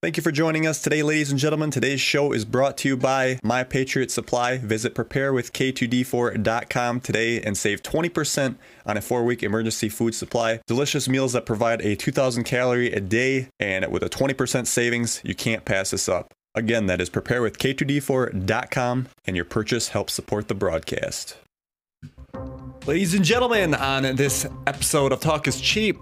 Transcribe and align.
Thank 0.00 0.16
you 0.16 0.22
for 0.22 0.30
joining 0.30 0.64
us 0.64 0.80
today, 0.80 1.02
ladies 1.02 1.32
and 1.32 1.40
gentlemen. 1.40 1.72
Today's 1.72 2.00
show 2.00 2.30
is 2.30 2.44
brought 2.44 2.76
to 2.78 2.88
you 2.88 2.96
by 2.96 3.40
My 3.42 3.64
Patriot 3.64 4.12
Supply. 4.12 4.58
Visit 4.58 4.94
preparewithk2d4.com 4.94 7.00
today 7.00 7.42
and 7.42 7.58
save 7.58 7.82
20% 7.82 8.54
on 8.86 8.96
a 8.96 9.00
four 9.00 9.24
week 9.24 9.42
emergency 9.42 9.88
food 9.88 10.14
supply. 10.14 10.60
Delicious 10.68 11.08
meals 11.08 11.32
that 11.32 11.46
provide 11.46 11.80
a 11.80 11.96
2,000 11.96 12.44
calorie 12.44 12.92
a 12.92 13.00
day, 13.00 13.48
and 13.58 13.90
with 13.90 14.04
a 14.04 14.08
20% 14.08 14.68
savings, 14.68 15.20
you 15.24 15.34
can't 15.34 15.64
pass 15.64 15.90
this 15.90 16.08
up. 16.08 16.32
Again, 16.54 16.86
that 16.86 17.00
is 17.00 17.10
preparewithk2d4.com, 17.10 19.08
and 19.26 19.34
your 19.34 19.46
purchase 19.46 19.88
helps 19.88 20.12
support 20.12 20.46
the 20.46 20.54
broadcast. 20.54 21.38
Ladies 22.86 23.14
and 23.14 23.24
gentlemen, 23.24 23.74
on 23.74 24.14
this 24.14 24.46
episode 24.64 25.10
of 25.10 25.18
Talk 25.18 25.48
is 25.48 25.60
Cheap, 25.60 25.98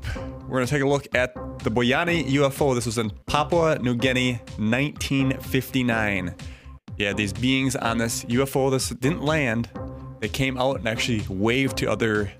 we're 0.48 0.58
going 0.58 0.66
to 0.66 0.72
take 0.72 0.82
a 0.82 0.88
look 0.88 1.06
at 1.14 1.34
the 1.64 1.70
Boianai 1.70 2.28
UFO. 2.28 2.74
This 2.74 2.86
was 2.86 2.98
in 2.98 3.10
Papua 3.26 3.78
New 3.80 3.96
Guinea, 3.96 4.34
1959. 4.58 6.34
Yeah, 6.96 7.12
these 7.12 7.32
beings 7.32 7.74
on 7.74 7.98
this 7.98 8.24
UFO, 8.24 8.70
this 8.70 8.90
didn't 8.90 9.22
land. 9.22 9.68
They 10.20 10.28
came 10.28 10.56
out 10.56 10.78
and 10.78 10.86
actually 10.86 11.24
waved 11.28 11.76
to 11.78 11.90
other 11.90 12.32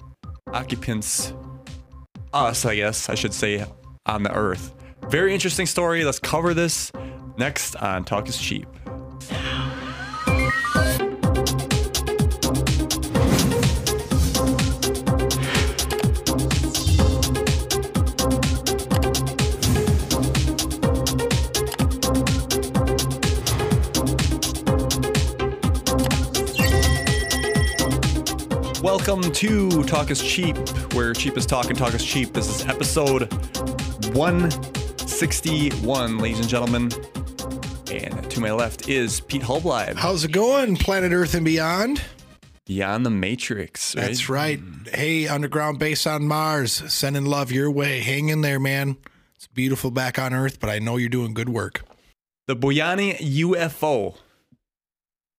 occupants, 0.52 1.34
us, 2.32 2.64
I 2.64 2.76
guess, 2.76 3.08
I 3.08 3.16
should 3.16 3.34
say, 3.34 3.64
on 4.06 4.22
the 4.22 4.32
Earth. 4.32 4.72
Very 5.08 5.34
interesting 5.34 5.66
story. 5.66 6.04
Let's 6.04 6.20
cover 6.20 6.54
this 6.54 6.92
next 7.36 7.76
on 7.76 8.04
Talk 8.04 8.28
is 8.28 8.38
Cheap. 8.38 8.66
Welcome 29.16 29.32
to 29.32 29.82
Talk 29.84 30.10
is 30.10 30.22
Cheap, 30.22 30.58
where 30.92 31.14
cheap 31.14 31.38
is 31.38 31.46
talk 31.46 31.70
and 31.70 31.78
talk 31.78 31.94
is 31.94 32.04
cheap. 32.04 32.34
This 32.34 32.50
is 32.50 32.66
episode 32.66 33.32
161, 34.12 36.18
ladies 36.18 36.38
and 36.38 36.46
gentlemen. 36.46 36.90
And 37.90 38.30
to 38.30 38.40
my 38.40 38.52
left 38.52 38.90
is 38.90 39.20
Pete 39.20 39.40
Hulblive, 39.40 39.94
How's 39.94 40.24
it 40.24 40.32
going, 40.32 40.76
planet 40.76 41.12
Earth 41.12 41.32
and 41.32 41.46
beyond? 41.46 42.02
Beyond 42.66 43.06
the 43.06 43.10
Matrix. 43.10 43.96
Right? 43.96 44.02
That's 44.02 44.28
right. 44.28 44.60
Mm. 44.60 44.94
Hey, 44.94 45.26
underground 45.26 45.78
base 45.78 46.06
on 46.06 46.28
Mars, 46.28 46.82
sending 46.92 47.24
love 47.24 47.50
your 47.50 47.70
way. 47.70 48.00
Hang 48.00 48.28
in 48.28 48.42
there, 48.42 48.60
man. 48.60 48.98
It's 49.34 49.46
beautiful 49.46 49.90
back 49.90 50.18
on 50.18 50.34
Earth, 50.34 50.60
but 50.60 50.68
I 50.68 50.78
know 50.78 50.98
you're 50.98 51.08
doing 51.08 51.32
good 51.32 51.48
work. 51.48 51.86
The 52.48 52.54
Boianai 52.54 53.16
UFO. 53.16 54.16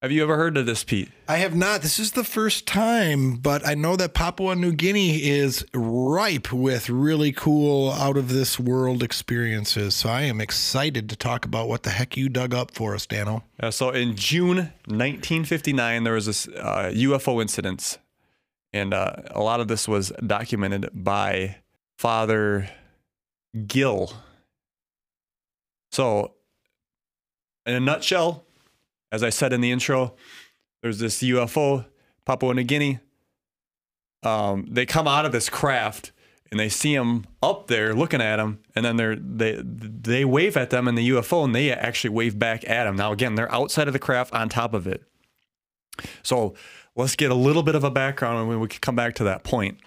Have 0.07 0.13
you 0.13 0.23
ever 0.23 0.37
heard 0.37 0.55
of 0.55 0.65
this, 0.65 0.85
Pete? 0.85 1.11
I 1.27 1.35
have 1.39 1.53
not. 1.53 1.81
This 1.81 1.99
is 1.99 2.13
the 2.13 2.23
first 2.23 2.65
time, 2.65 3.33
but 3.33 3.67
I 3.67 3.73
know 3.73 3.97
that 3.97 4.13
Papua 4.13 4.55
New 4.55 4.71
Guinea 4.71 5.21
is 5.21 5.65
ripe 5.73 6.53
with 6.53 6.89
really 6.89 7.33
cool 7.33 7.91
out 7.91 8.15
of 8.15 8.29
this 8.29 8.57
world 8.57 9.03
experiences. 9.03 9.95
So 9.95 10.07
I 10.07 10.21
am 10.21 10.39
excited 10.39 11.09
to 11.09 11.17
talk 11.17 11.43
about 11.43 11.67
what 11.67 11.83
the 11.83 11.89
heck 11.89 12.15
you 12.15 12.29
dug 12.29 12.53
up 12.53 12.71
for 12.71 12.95
us, 12.95 13.05
Dano. 13.05 13.43
Uh, 13.59 13.69
so 13.69 13.89
in 13.89 14.15
June 14.15 14.71
1959, 14.85 16.05
there 16.05 16.13
was 16.13 16.27
this 16.27 16.47
uh, 16.47 16.89
UFO 16.95 17.41
incident, 17.41 17.97
and 18.71 18.93
uh, 18.93 19.11
a 19.31 19.41
lot 19.41 19.59
of 19.59 19.67
this 19.67 19.89
was 19.89 20.13
documented 20.25 20.89
by 20.93 21.57
Father 21.97 22.69
Gill. 23.67 24.13
So, 25.91 26.35
in 27.65 27.73
a 27.73 27.81
nutshell, 27.81 28.46
as 29.11 29.23
I 29.23 29.29
said 29.29 29.53
in 29.53 29.61
the 29.61 29.71
intro, 29.71 30.15
there's 30.81 30.99
this 30.99 31.21
UFO, 31.21 31.85
Papua 32.25 32.53
New 32.53 32.63
Guinea. 32.63 32.99
Um, 34.23 34.65
they 34.69 34.85
come 34.85 35.07
out 35.07 35.25
of 35.25 35.31
this 35.31 35.49
craft 35.49 36.11
and 36.51 36.59
they 36.59 36.69
see 36.69 36.93
him 36.93 37.25
up 37.43 37.67
there 37.67 37.93
looking 37.93 38.21
at 38.21 38.37
them, 38.37 38.59
and 38.75 38.85
then 38.85 38.95
they're 38.97 39.15
they 39.15 39.61
they 39.63 40.23
wave 40.25 40.55
at 40.55 40.69
them 40.69 40.87
in 40.87 40.95
the 40.95 41.09
UFO, 41.09 41.43
and 41.43 41.53
they 41.53 41.71
actually 41.71 42.11
wave 42.11 42.39
back 42.39 42.67
at 42.69 42.85
them. 42.85 42.95
Now 42.95 43.11
again, 43.11 43.35
they're 43.35 43.51
outside 43.53 43.87
of 43.87 43.93
the 43.93 43.99
craft, 43.99 44.33
on 44.33 44.49
top 44.49 44.73
of 44.73 44.87
it. 44.87 45.03
So 46.23 46.53
let's 46.95 47.15
get 47.15 47.31
a 47.31 47.35
little 47.35 47.63
bit 47.63 47.75
of 47.75 47.83
a 47.83 47.91
background, 47.91 48.49
and 48.49 48.61
we 48.61 48.67
can 48.67 48.79
come 48.79 48.95
back 48.95 49.15
to 49.15 49.23
that 49.25 49.43
point. 49.43 49.79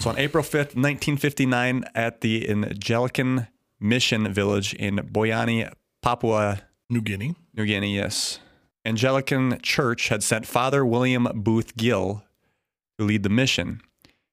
So 0.00 0.10
on 0.10 0.18
April 0.18 0.42
fifth, 0.42 0.76
nineteen 0.76 1.16
fifty 1.16 1.44
nine, 1.46 1.84
at 1.94 2.22
the 2.22 2.46
Angelican 2.46 3.48
Mission 3.80 4.32
Village 4.32 4.72
in 4.74 4.96
Boianai, 4.96 5.72
Papua 6.02 6.62
New 6.88 7.02
Guinea. 7.02 7.34
New 7.54 7.66
Guinea, 7.66 7.94
yes. 7.94 8.38
Anglican 8.88 9.60
Church 9.60 10.08
had 10.08 10.22
sent 10.22 10.46
Father 10.46 10.82
William 10.82 11.28
Booth 11.34 11.76
Gill 11.76 12.24
to 12.98 13.04
lead 13.04 13.22
the 13.22 13.28
mission. 13.28 13.82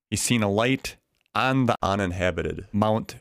He's 0.10 0.22
seen 0.22 0.44
a 0.44 0.50
light 0.50 0.96
on 1.36 1.66
the 1.66 1.76
uninhabited 1.84 2.66
Mount 2.72 3.16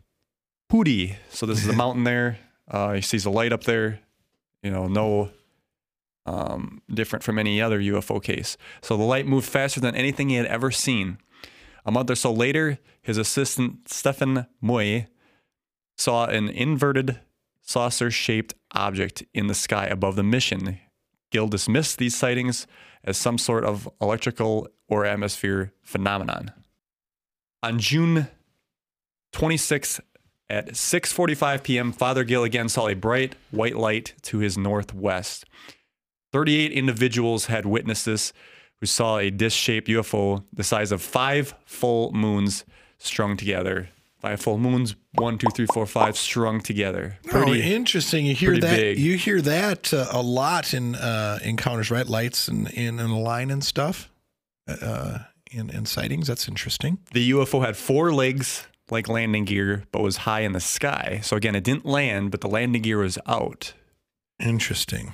Pudi. 0.71 1.17
So 1.31 1.45
this 1.45 1.61
is 1.61 1.69
a 1.69 1.73
mountain 1.85 2.05
there. 2.05 2.39
Uh, 2.71 2.93
he 2.93 3.01
sees 3.01 3.25
a 3.25 3.31
light 3.31 3.53
up 3.53 3.65
there. 3.65 3.99
You 4.63 4.71
know, 4.71 4.87
no 4.87 5.31
um, 6.25 6.83
different 6.89 7.25
from 7.25 7.41
any 7.41 7.61
other 7.61 7.81
UFO 7.81 8.23
case. 8.23 8.57
So 8.81 8.97
the 8.97 9.03
light 9.03 9.27
moved 9.27 9.49
faster 9.49 9.81
than 9.81 9.97
anything 9.97 10.29
he 10.29 10.37
had 10.37 10.47
ever 10.47 10.71
seen. 10.71 11.19
A 11.85 11.91
month 11.91 12.11
or 12.11 12.15
so 12.15 12.33
later, 12.33 12.79
his 13.03 13.19
assistant 13.19 13.89
Stefan 13.89 14.47
Moi 14.61 15.07
saw 15.97 16.27
an 16.27 16.49
inverted 16.49 17.19
saucer 17.61 18.13
shaped 18.13 18.55
object 18.71 19.25
in 19.35 19.49
the 19.49 19.55
sky 19.55 19.87
above 19.87 20.15
the 20.15 20.23
mission. 20.23 20.79
Gill 21.35 21.49
dismissed 21.49 21.99
these 21.99 22.15
sightings 22.15 22.69
as 23.03 23.17
some 23.17 23.39
sort 23.39 23.65
of 23.65 23.89
electrical 24.01 24.69
or 24.87 25.05
atmosphere 25.05 25.73
phenomenon. 25.83 26.53
On 27.61 27.81
June 27.81 28.29
26 29.33 30.01
at 30.49 30.69
6:45 30.69 31.65
p.m., 31.65 31.91
Father 31.91 32.23
Gill 32.23 32.45
again 32.45 32.69
saw 32.69 32.87
a 32.87 32.95
bright 32.95 33.35
white 33.51 33.75
light 33.77 34.15
to 34.23 34.39
his 34.39 34.57
northwest. 34.57 35.45
38 36.31 36.71
individuals 36.71 37.47
had 37.47 37.67
witnessed 37.67 38.05
this 38.05 38.33
who 38.79 38.87
saw 38.87 39.19
a 39.19 39.31
disc-shaped 39.31 39.89
UFO 39.89 40.45
the 40.53 40.63
size 40.63 40.93
of 40.93 41.03
5 41.03 41.53
full 41.65 42.13
moons 42.13 42.65
strung 42.99 43.37
together. 43.37 43.89
Five 44.25 44.41
full 44.41 44.57
moons, 44.57 44.97
one, 45.13 45.37
two, 45.37 45.49
three, 45.55 45.67
four, 45.67 45.85
five, 45.85 46.17
strung 46.17 46.63
together. 46.63 47.19
oh, 47.35 47.53
interesting. 47.53 48.25
You 48.25 48.35
hear 48.35 48.59
that? 48.59 48.75
big. 48.75 48.99
You 48.99 49.19
hear 49.19 49.43
that 49.43 49.93
uh, 49.93 50.07
a 50.11 50.23
lot 50.23 50.73
in 50.73 50.95
uh, 50.95 51.41
encounters, 51.45 51.91
right? 51.91 52.07
Lights 52.07 52.49
and 52.49 52.71
in, 52.71 52.99
in 52.99 53.11
a 53.11 53.21
line 53.21 53.51
and 53.51 53.63
stuff. 53.63 54.11
Uh, 54.67 55.19
in, 55.51 55.69
in 55.69 55.85
sightings. 55.85 56.27
That's 56.27 56.49
interesting. 56.49 57.01
The 57.13 57.33
UFO 57.33 57.61
had 57.61 57.77
four 57.77 58.15
legs 58.15 58.67
like 58.91 59.11
landing 59.11 59.45
gear, 59.45 59.85
but 59.93 60.01
was 60.01 60.17
high 60.17 60.41
in 60.41 60.53
the 60.53 60.61
sky. 60.61 61.21
So 61.23 61.37
again, 61.37 61.55
it 61.55 61.63
didn't 61.65 61.85
land, 61.85 62.31
but 62.31 62.41
the 62.41 62.49
landing 62.49 62.81
gear 62.81 63.01
was 63.01 63.19
out. 63.27 63.75
Interesting. 64.41 65.13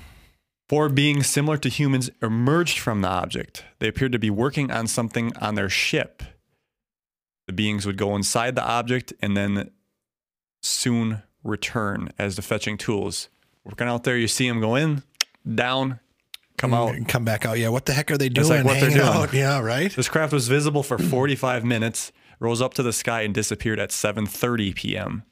Four 0.68 0.88
beings 0.88 1.26
similar 1.26 1.56
to 1.58 1.68
humans 1.68 2.10
emerged 2.22 2.78
from 2.78 3.00
the 3.00 3.08
object. 3.08 3.64
They 3.80 3.88
appeared 3.88 4.12
to 4.12 4.20
be 4.20 4.30
working 4.30 4.70
on 4.70 4.86
something 4.86 5.36
on 5.38 5.56
their 5.56 5.68
ship. 5.68 6.22
The 7.50 7.56
beings 7.56 7.84
would 7.84 7.96
go 7.96 8.14
inside 8.14 8.54
the 8.54 8.62
object 8.62 9.12
and 9.20 9.36
then 9.36 9.72
soon 10.62 11.24
return 11.42 12.10
as 12.16 12.36
the 12.36 12.42
fetching 12.42 12.78
tools. 12.78 13.28
Working 13.64 13.88
out 13.88 14.04
there, 14.04 14.16
you 14.16 14.28
see 14.28 14.48
them 14.48 14.60
go 14.60 14.76
in, 14.76 15.02
down, 15.52 15.98
come 16.58 16.72
out. 16.72 16.94
And 16.94 17.08
come 17.08 17.24
back 17.24 17.44
out. 17.44 17.58
Yeah. 17.58 17.70
What 17.70 17.86
the 17.86 17.92
heck 17.92 18.08
are 18.12 18.16
they 18.16 18.28
doing? 18.28 18.48
like 18.48 18.64
what 18.64 18.78
they're 18.78 18.90
doing. 18.90 19.02
out. 19.02 19.32
Yeah. 19.34 19.58
Right. 19.58 19.90
This 19.90 20.08
craft 20.08 20.32
was 20.32 20.46
visible 20.46 20.84
for 20.84 20.96
45 20.96 21.64
minutes, 21.64 22.12
rose 22.38 22.62
up 22.62 22.72
to 22.74 22.84
the 22.84 22.92
sky, 22.92 23.22
and 23.22 23.34
disappeared 23.34 23.80
at 23.80 23.90
7:30 23.90 24.72
p.m. 24.76 25.24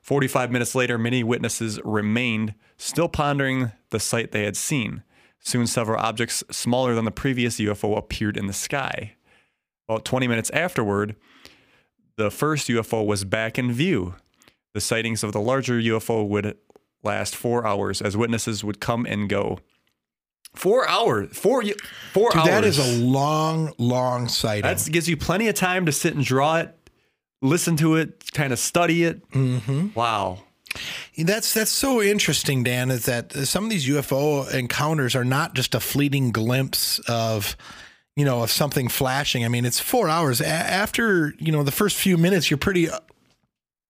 45 0.00 0.52
minutes 0.52 0.76
later, 0.76 0.96
many 0.96 1.24
witnesses 1.24 1.80
remained, 1.84 2.54
still 2.76 3.08
pondering 3.08 3.72
the 3.90 3.98
sight 3.98 4.30
they 4.30 4.44
had 4.44 4.56
seen. 4.56 5.02
Soon, 5.40 5.66
several 5.66 5.98
objects 5.98 6.44
smaller 6.52 6.94
than 6.94 7.04
the 7.04 7.10
previous 7.10 7.58
UFO 7.58 7.98
appeared 7.98 8.36
in 8.36 8.46
the 8.46 8.52
sky. 8.52 9.16
About 9.90 10.04
20 10.04 10.28
minutes 10.28 10.50
afterward, 10.50 11.16
the 12.14 12.30
first 12.30 12.68
UFO 12.68 13.04
was 13.04 13.24
back 13.24 13.58
in 13.58 13.72
view. 13.72 14.14
The 14.72 14.80
sightings 14.80 15.24
of 15.24 15.32
the 15.32 15.40
larger 15.40 15.80
UFO 15.80 16.28
would 16.28 16.56
last 17.02 17.34
four 17.34 17.66
hours 17.66 18.00
as 18.00 18.16
witnesses 18.16 18.62
would 18.62 18.78
come 18.78 19.04
and 19.04 19.28
go. 19.28 19.58
Four 20.54 20.88
hours. 20.88 21.36
Four, 21.36 21.64
four 22.12 22.30
Dude, 22.30 22.38
hours. 22.38 22.48
that 22.48 22.64
is 22.64 22.78
a 22.78 23.04
long, 23.04 23.72
long 23.78 24.28
sighting. 24.28 24.62
That 24.62 24.88
gives 24.92 25.08
you 25.08 25.16
plenty 25.16 25.48
of 25.48 25.56
time 25.56 25.86
to 25.86 25.92
sit 25.92 26.14
and 26.14 26.24
draw 26.24 26.58
it, 26.58 26.72
listen 27.42 27.76
to 27.78 27.96
it, 27.96 28.30
kind 28.32 28.52
of 28.52 28.60
study 28.60 29.02
it. 29.02 29.28
Mm-hmm. 29.32 29.88
Wow. 29.96 30.44
That's 31.18 31.52
that's 31.52 31.72
so 31.72 32.00
interesting, 32.00 32.62
Dan. 32.62 32.92
Is 32.92 33.06
that 33.06 33.32
some 33.32 33.64
of 33.64 33.70
these 33.70 33.88
UFO 33.88 34.54
encounters 34.54 35.16
are 35.16 35.24
not 35.24 35.54
just 35.56 35.74
a 35.74 35.80
fleeting 35.80 36.30
glimpse 36.30 37.00
of, 37.08 37.56
you 38.20 38.26
know, 38.26 38.42
of 38.42 38.50
something 38.50 38.88
flashing. 38.88 39.46
I 39.46 39.48
mean, 39.48 39.64
it's 39.64 39.80
four 39.80 40.06
hours 40.06 40.42
A- 40.42 40.46
after 40.46 41.32
you 41.38 41.50
know 41.50 41.62
the 41.62 41.72
first 41.72 41.96
few 41.96 42.18
minutes. 42.18 42.50
You're 42.50 42.58
pretty. 42.58 42.88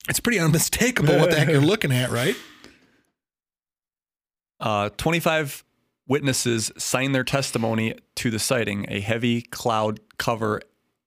It's 0.09 0.21
pretty 0.21 0.39
unmistakable 0.39 1.19
what 1.19 1.31
the 1.31 1.37
heck 1.39 1.49
you're 1.49 1.61
looking 1.61 1.93
at, 1.93 2.11
right? 2.11 2.37
Uh, 4.61 4.91
25 4.91 5.65
witnesses 6.07 6.71
signed 6.79 7.15
their 7.15 7.25
testimony 7.25 7.97
to 8.15 8.31
the 8.31 8.39
sighting. 8.39 8.87
A 8.89 9.01
heavy 9.01 9.43
cloud 9.43 9.99
cover 10.17 10.63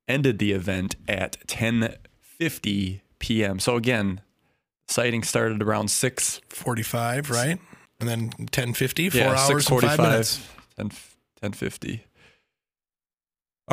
ended 0.08 0.38
the 0.38 0.52
event 0.52 0.98
at 1.08 1.38
10:50 1.48 3.02
p.m. 3.20 3.60
So 3.60 3.78
again, 3.78 4.20
sighting 4.90 5.24
started 5.24 5.64
around 5.64 5.90
6 5.90 6.42
45, 6.50 7.30
right? 7.30 7.60
And 8.02 8.10
then 8.10 8.24
1050, 8.38 9.12
four 9.12 9.22
yeah, 9.22 9.30
hours 9.30 9.70
and 9.70 9.82
five 9.82 9.98
6:45, 9.98 10.04
minutes. 10.04 10.48
10 10.76 10.92
10:50. 11.42 12.02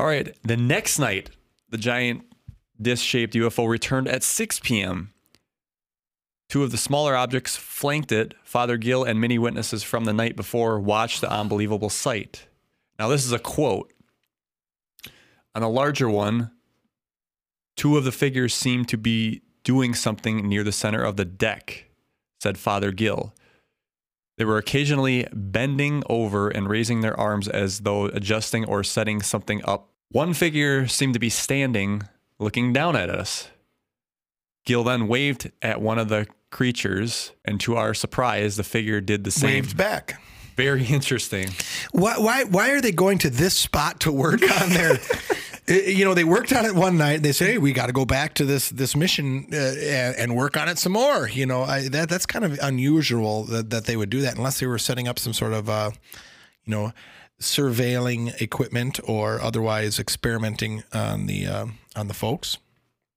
All 0.00 0.06
right, 0.06 0.34
the 0.42 0.56
next 0.56 0.98
night, 0.98 1.28
the 1.68 1.76
giant 1.76 2.22
disc-shaped 2.80 3.34
UFO 3.34 3.68
returned 3.68 4.08
at 4.08 4.22
6 4.22 4.58
p.m. 4.60 5.12
Two 6.48 6.62
of 6.62 6.70
the 6.70 6.78
smaller 6.78 7.14
objects 7.14 7.54
flanked 7.54 8.10
it. 8.10 8.32
Father 8.42 8.78
Gill 8.78 9.04
and 9.04 9.20
many 9.20 9.38
witnesses 9.38 9.82
from 9.82 10.06
the 10.06 10.14
night 10.14 10.36
before 10.36 10.80
watched 10.80 11.20
the 11.20 11.30
unbelievable 11.30 11.90
sight. 11.90 12.46
Now, 12.98 13.08
this 13.08 13.26
is 13.26 13.32
a 13.32 13.38
quote. 13.38 13.92
On 15.54 15.62
a 15.62 15.68
larger 15.68 16.08
one, 16.08 16.50
two 17.76 17.98
of 17.98 18.04
the 18.04 18.10
figures 18.10 18.54
seemed 18.54 18.88
to 18.88 18.96
be 18.96 19.42
doing 19.64 19.92
something 19.92 20.48
near 20.48 20.64
the 20.64 20.72
center 20.72 21.02
of 21.02 21.18
the 21.18 21.26
deck, 21.26 21.90
said 22.40 22.56
Father 22.56 22.90
Gill. 22.90 23.34
They 24.38 24.46
were 24.46 24.56
occasionally 24.56 25.26
bending 25.34 26.02
over 26.08 26.48
and 26.48 26.70
raising 26.70 27.02
their 27.02 27.20
arms 27.20 27.48
as 27.48 27.80
though 27.80 28.06
adjusting 28.06 28.64
or 28.64 28.82
setting 28.82 29.20
something 29.20 29.60
up. 29.66 29.88
One 30.12 30.34
figure 30.34 30.88
seemed 30.88 31.14
to 31.14 31.20
be 31.20 31.30
standing, 31.30 32.02
looking 32.38 32.72
down 32.72 32.96
at 32.96 33.08
us. 33.08 33.48
Gill 34.66 34.82
then 34.82 35.06
waved 35.06 35.52
at 35.62 35.80
one 35.80 35.98
of 35.98 36.08
the 36.08 36.26
creatures, 36.50 37.30
and 37.44 37.60
to 37.60 37.76
our 37.76 37.94
surprise, 37.94 38.56
the 38.56 38.64
figure 38.64 39.00
did 39.00 39.22
the 39.22 39.30
same. 39.30 39.64
Waved 39.64 39.76
back. 39.76 40.20
Very 40.56 40.84
interesting. 40.84 41.48
Why, 41.92 42.18
why, 42.18 42.44
why 42.44 42.70
are 42.72 42.80
they 42.80 42.92
going 42.92 43.18
to 43.18 43.30
this 43.30 43.56
spot 43.56 44.00
to 44.00 44.12
work 44.12 44.42
on 44.60 44.70
their? 44.70 44.98
Uh, 45.68 45.72
you 45.72 46.04
know, 46.04 46.12
they 46.12 46.24
worked 46.24 46.52
on 46.52 46.66
it 46.66 46.74
one 46.74 46.98
night. 46.98 47.22
They 47.22 47.32
say, 47.32 47.52
"Hey, 47.52 47.58
we 47.58 47.72
got 47.72 47.86
to 47.86 47.92
go 47.92 48.04
back 48.04 48.34
to 48.34 48.44
this 48.44 48.68
this 48.68 48.96
mission 48.96 49.46
uh, 49.52 49.56
and, 49.56 50.16
and 50.16 50.36
work 50.36 50.56
on 50.56 50.68
it 50.68 50.76
some 50.76 50.92
more." 50.92 51.28
You 51.28 51.46
know, 51.46 51.62
I, 51.62 51.88
that 51.88 52.08
that's 52.08 52.26
kind 52.26 52.44
of 52.44 52.58
unusual 52.60 53.44
that, 53.44 53.70
that 53.70 53.84
they 53.86 53.96
would 53.96 54.10
do 54.10 54.20
that 54.22 54.36
unless 54.36 54.58
they 54.58 54.66
were 54.66 54.78
setting 54.78 55.06
up 55.08 55.18
some 55.18 55.32
sort 55.32 55.52
of, 55.52 55.70
uh, 55.70 55.92
you 56.64 56.72
know, 56.72 56.92
surveilling 57.40 58.38
equipment 58.40 59.00
or 59.04 59.40
otherwise 59.40 59.98
experimenting 59.98 60.82
on 60.92 61.26
the 61.26 61.46
uh, 61.46 61.66
on 61.96 62.08
the 62.08 62.14
folks. 62.14 62.58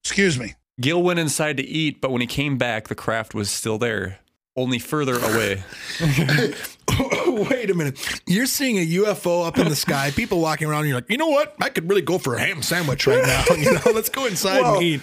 Excuse 0.04 0.40
me. 0.40 0.54
Gill 0.82 1.04
went 1.04 1.20
inside 1.20 1.58
to 1.58 1.64
eat, 1.64 2.02
but 2.02 2.12
when 2.12 2.22
he 2.22 2.28
came 2.28 2.58
back, 2.58 2.88
the 2.88 2.96
craft 2.96 3.36
was 3.36 3.50
still 3.52 3.78
there, 3.78 4.20
only 4.56 4.80
further 4.80 5.18
away. 5.18 5.64
Wait 7.28 7.70
a 7.70 7.74
minute. 7.74 8.22
You're 8.28 8.46
seeing 8.46 8.78
a 8.78 8.86
UFO 8.86 9.46
up 9.48 9.58
in 9.58 9.70
the 9.70 9.76
sky, 9.76 10.12
people 10.12 10.40
walking 10.40 10.68
around, 10.68 10.82
and 10.82 10.90
you're 10.90 10.98
like, 10.98 11.10
you 11.10 11.18
know 11.18 11.28
what? 11.30 11.56
I 11.62 11.70
could 11.70 11.88
really 11.90 12.02
go 12.02 12.18
for 12.18 12.36
a 12.36 12.40
ham 12.40 12.62
sandwich 12.62 13.06
right 13.08 13.24
now. 13.26 13.44
You 13.56 13.74
know, 13.74 13.82
let's 13.94 14.10
go 14.10 14.26
inside 14.26 14.62
Well- 14.62 14.76
and 14.76 14.84
eat. 14.84 15.02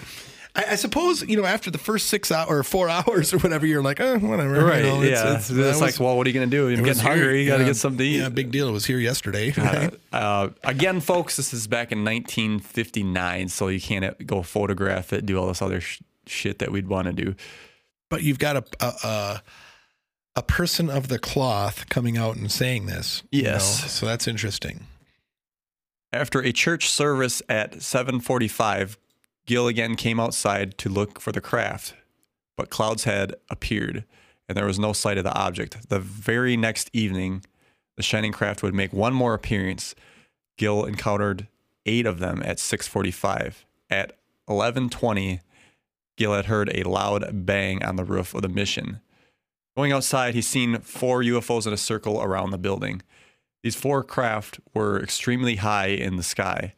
I, 0.55 0.65
I 0.71 0.75
suppose, 0.75 1.23
you 1.23 1.37
know, 1.37 1.45
after 1.45 1.71
the 1.71 1.79
first 1.79 2.09
six 2.09 2.33
hours 2.33 2.49
or 2.51 2.63
four 2.63 2.89
hours 2.91 3.33
or 3.33 3.39
whatever, 3.39 3.67
you're 3.67 3.83
like, 3.83 4.01
oh, 4.01 4.19
whatever. 4.19 4.65
Right. 4.65 4.85
You 4.85 4.91
know, 4.91 5.03
yeah. 5.03 5.37
It's, 5.37 5.49
that 5.49 5.75
like, 5.77 5.81
was- 5.81 6.01
well, 6.01 6.17
what 6.17 6.27
are 6.27 6.31
you 6.31 6.35
going 6.35 6.51
to 6.51 6.57
do? 6.57 6.67
I'm 6.69 6.81
it 6.81 6.85
getting 6.85 7.03
hungry. 7.03 7.43
You 7.43 7.49
got 7.49 7.57
to 7.59 7.63
Yeah. 7.63 7.69
get 7.69 7.77
something 7.77 7.99
to 7.99 8.05
eat. 8.05 8.19
Yeah, 8.19 8.29
big 8.31 8.51
deal. 8.51 8.69
It 8.69 8.73
was 8.73 8.87
here 8.87 8.99
yesterday. 8.99 9.53
Uh, 9.57 9.63
Right? 9.63 9.95
uh, 10.13 10.49
again, 10.65 11.01
folks, 11.01 11.37
this 11.37 11.53
is 11.55 11.67
back 11.67 11.93
in 11.93 12.05
1959, 12.05 13.49
so 13.49 13.69
you 13.69 13.81
can't 13.81 14.27
go 14.27 14.43
photograph 14.43 15.13
it, 15.13 15.25
do 15.27 15.39
all 15.39 15.47
this 15.49 15.63
other 15.63 15.81
sh- 15.81 16.01
shit 16.27 16.59
that 16.59 16.73
we'd 16.73 16.89
want 16.89 17.07
to 17.07 17.13
do. 17.13 17.35
But 18.09 18.23
you've 18.25 18.39
got 18.41 18.57
a, 18.57 18.65
a, 18.81 18.87
a, 19.05 19.43
a 20.37 20.43
person 20.43 20.91
of 20.91 21.07
the 21.09 21.19
cloth 21.21 21.89
coming 21.89 22.17
out 22.19 22.37
and 22.37 22.51
saying 22.51 22.87
this. 22.87 23.23
you 23.31 23.43
Yes. 23.43 23.83
know, 23.83 23.89
so 23.89 24.07
that's 24.07 24.27
interesting. 24.27 24.87
After 26.13 26.41
a 26.41 26.51
church 26.53 26.89
service 26.91 27.41
at 27.49 27.75
7:45, 27.77 28.97
Gill 29.51 29.67
again 29.67 29.97
came 29.97 30.21
outside 30.21 30.79
to 30.79 30.89
look 30.89 31.19
for 31.19 31.33
the 31.33 31.41
craft, 31.41 31.95
but 32.57 32.71
clouds 32.71 33.03
had 33.03 33.35
appeared 33.51 34.05
and 34.49 34.57
there 34.57 34.65
was 34.65 34.79
no 34.79 34.93
sight 34.93 35.19
of 35.19 35.25
the 35.25 35.35
object. 35.35 35.89
The 35.89 35.99
very 35.99 36.57
next 36.57 36.89
evening, 36.93 37.45
the 37.97 38.03
shining 38.05 38.31
craft 38.31 38.63
would 38.63 38.75
make 38.75 38.93
one 38.93 39.13
more 39.13 39.35
appearance. 39.35 39.97
Gill 40.57 40.85
encountered 40.85 41.49
8 41.85 42.07
of 42.07 42.21
them 42.21 42.45
at 42.45 42.61
6:45. 42.61 43.65
At 43.91 44.17
11:20, 44.49 45.41
Gill 46.17 46.35
had 46.35 46.45
heard 46.45 46.71
a 46.73 46.89
loud 46.89 47.45
bang 47.45 47.85
on 47.85 47.97
the 47.97 48.05
roof 48.05 48.37
of 48.37 48.43
the 48.43 48.49
mission. 48.49 49.01
Going 49.77 49.91
outside, 49.91 50.35
he's 50.35 50.47
seen 50.47 50.79
four 50.79 51.25
UFOs 51.25 51.67
in 51.67 51.73
a 51.73 51.77
circle 51.77 52.23
around 52.23 52.51
the 52.51 52.57
building. 52.57 53.03
These 53.65 53.75
four 53.75 54.05
craft 54.05 54.61
were 54.75 55.03
extremely 55.03 55.57
high 55.57 55.89
in 55.89 56.15
the 56.15 56.23
sky. 56.23 56.73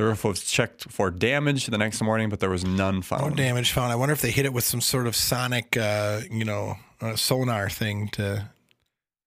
The 0.00 0.06
roof 0.06 0.24
was 0.24 0.42
checked 0.42 0.90
for 0.90 1.10
damage 1.10 1.66
the 1.66 1.76
next 1.76 2.00
morning, 2.00 2.30
but 2.30 2.40
there 2.40 2.48
was 2.48 2.64
none 2.64 3.02
found. 3.02 3.32
No 3.32 3.36
damage 3.36 3.72
found. 3.72 3.92
I 3.92 3.96
wonder 3.96 4.14
if 4.14 4.22
they 4.22 4.30
hit 4.30 4.46
it 4.46 4.52
with 4.54 4.64
some 4.64 4.80
sort 4.80 5.06
of 5.06 5.14
sonic, 5.14 5.76
uh, 5.76 6.22
you 6.30 6.46
know, 6.46 6.76
uh, 7.02 7.16
sonar 7.16 7.68
thing 7.68 8.08
to, 8.12 8.48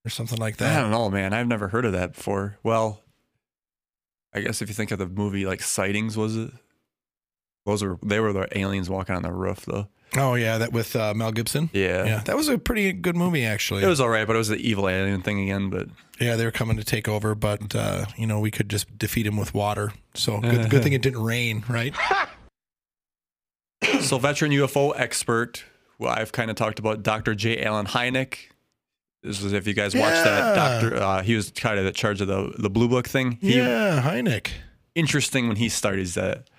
or 0.04 0.10
something 0.10 0.40
like 0.40 0.58
that. 0.58 0.76
I 0.76 0.82
don't 0.82 0.90
know, 0.90 1.12
man. 1.12 1.32
I've 1.32 1.46
never 1.46 1.68
heard 1.68 1.86
of 1.86 1.92
that 1.92 2.16
before. 2.16 2.58
Well, 2.64 3.04
I 4.34 4.40
guess 4.40 4.64
if 4.64 4.68
you 4.68 4.74
think 4.74 4.90
of 4.90 4.98
the 4.98 5.06
movie 5.06 5.46
like 5.46 5.62
Sightings, 5.62 6.18
was 6.18 6.36
it? 6.38 6.50
Those 7.66 7.84
were 7.84 7.98
they 8.04 8.20
were 8.20 8.34
the 8.34 8.58
aliens 8.58 8.90
walking 8.90 9.16
on 9.16 9.24
the 9.24 9.32
roof, 9.32 9.66
though. 9.66 9.88
Oh 10.16 10.36
yeah, 10.36 10.58
that 10.60 10.72
with 10.72 10.96
uh, 10.96 11.14
Mel 11.14 11.32
Gibson. 11.32 11.70
Yeah. 11.74 12.06
Yeah, 12.06 12.20
that 12.26 12.36
was 12.36 12.48
a 12.48 12.58
pretty 12.58 12.92
good 12.94 13.16
movie 13.16 13.46
actually. 13.46 13.84
It 13.84 13.88
was 13.88 14.00
all 14.00 14.10
right, 14.10 14.28
but 14.28 14.36
it 14.36 14.40
was 14.40 14.50
the 14.50 14.58
evil 14.58 14.88
alien 14.88 15.22
thing 15.22 15.42
again. 15.42 15.70
But 15.70 15.88
yeah, 16.20 16.36
they 16.36 16.46
were 16.46 16.52
coming 16.52 16.78
to 16.78 16.84
take 16.84 17.08
over, 17.08 17.36
but 17.36 17.76
uh, 17.76 18.06
you 18.18 18.28
know 18.28 18.40
we 18.40 18.52
could 18.52 18.70
just 18.70 18.98
defeat 18.98 19.26
him 19.26 19.38
with 19.38 19.54
water. 19.54 19.94
So 20.14 20.40
good, 20.40 20.70
good 20.70 20.84
thing 20.84 20.94
it 20.94 21.02
didn't 21.02 21.24
rain, 21.24 21.64
right? 21.68 21.96
so, 24.02 24.18
veteran 24.18 24.52
UFO 24.52 24.94
expert, 24.96 25.64
who 25.98 26.08
I've 26.08 26.32
kind 26.32 26.50
of 26.50 26.56
talked 26.56 26.80
about, 26.80 27.04
Dr. 27.04 27.36
J. 27.36 27.64
Allen 27.64 27.88
Hynek. 27.88 28.38
This 29.24 29.42
was 29.42 29.54
if 29.54 29.66
you 29.66 29.74
guys 29.74 29.96
watched 29.96 30.24
that. 30.26 30.56
Doctor, 30.56 31.02
uh, 31.02 31.24
he 31.24 31.36
was 31.36 31.50
kind 31.52 31.80
of 31.80 31.86
in 31.86 31.94
charge 31.94 32.22
of 32.22 32.28
the 32.28 32.54
the 32.58 32.70
Blue 32.70 32.88
Book 32.88 33.08
thing. 33.08 33.38
He, 33.42 33.58
yeah, 33.58 34.02
Hynek. 34.04 34.50
interesting 34.96 35.48
when 35.48 35.58
he 35.58 35.70
started 35.70 36.08
that. 36.10 36.50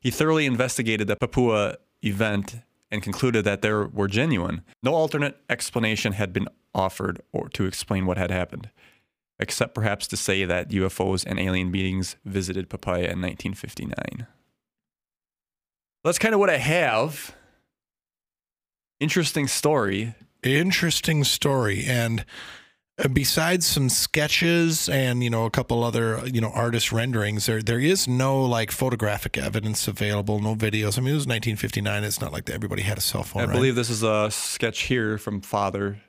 He 0.00 0.10
thoroughly 0.10 0.46
investigated 0.46 1.08
the 1.08 1.16
Papua 1.16 1.76
event 2.02 2.56
and 2.90 3.02
concluded 3.02 3.44
that 3.44 3.62
they 3.62 3.72
were 3.72 4.08
genuine. 4.08 4.62
No 4.82 4.94
alternate 4.94 5.36
explanation 5.50 6.12
had 6.12 6.32
been 6.32 6.48
offered 6.74 7.20
or 7.32 7.48
to 7.50 7.66
explain 7.66 8.06
what 8.06 8.16
had 8.16 8.30
happened, 8.30 8.70
except 9.38 9.74
perhaps 9.74 10.06
to 10.08 10.16
say 10.16 10.44
that 10.44 10.70
UFOs 10.70 11.24
and 11.26 11.38
alien 11.38 11.70
beings 11.70 12.16
visited 12.24 12.70
Papua 12.70 12.98
in 12.98 13.20
1959. 13.20 14.26
That's 16.04 16.18
kind 16.18 16.34
of 16.34 16.40
what 16.40 16.50
I 16.50 16.58
have. 16.58 17.34
Interesting 19.00 19.48
story. 19.48 20.14
Interesting 20.42 21.24
story, 21.24 21.84
and 21.84 22.24
besides 23.12 23.66
some 23.66 23.88
sketches 23.88 24.88
and 24.88 25.22
you 25.22 25.30
know 25.30 25.44
a 25.44 25.50
couple 25.50 25.84
other 25.84 26.26
you 26.26 26.40
know 26.40 26.50
artist 26.50 26.90
renderings, 26.92 27.46
there 27.46 27.62
there 27.62 27.78
is 27.78 28.08
no 28.08 28.42
like 28.44 28.70
photographic 28.72 29.38
evidence 29.38 29.86
available, 29.86 30.40
no 30.40 30.54
videos. 30.56 30.98
I 30.98 31.02
mean, 31.02 31.12
it 31.12 31.16
was 31.16 31.26
1959. 31.26 32.04
It's 32.04 32.20
not 32.20 32.32
like 32.32 32.50
everybody 32.50 32.82
had 32.82 32.98
a 32.98 33.02
cell 33.02 33.22
phone. 33.22 33.42
I 33.42 33.46
right? 33.46 33.54
believe 33.54 33.74
this 33.76 33.90
is 33.90 34.02
a 34.02 34.30
sketch 34.30 34.82
here 34.82 35.18
from 35.18 35.40
Father. 35.40 36.00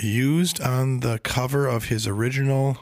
used 0.00 0.60
on 0.60 1.00
the 1.00 1.18
cover 1.18 1.66
of 1.66 1.86
his 1.86 2.06
original 2.06 2.78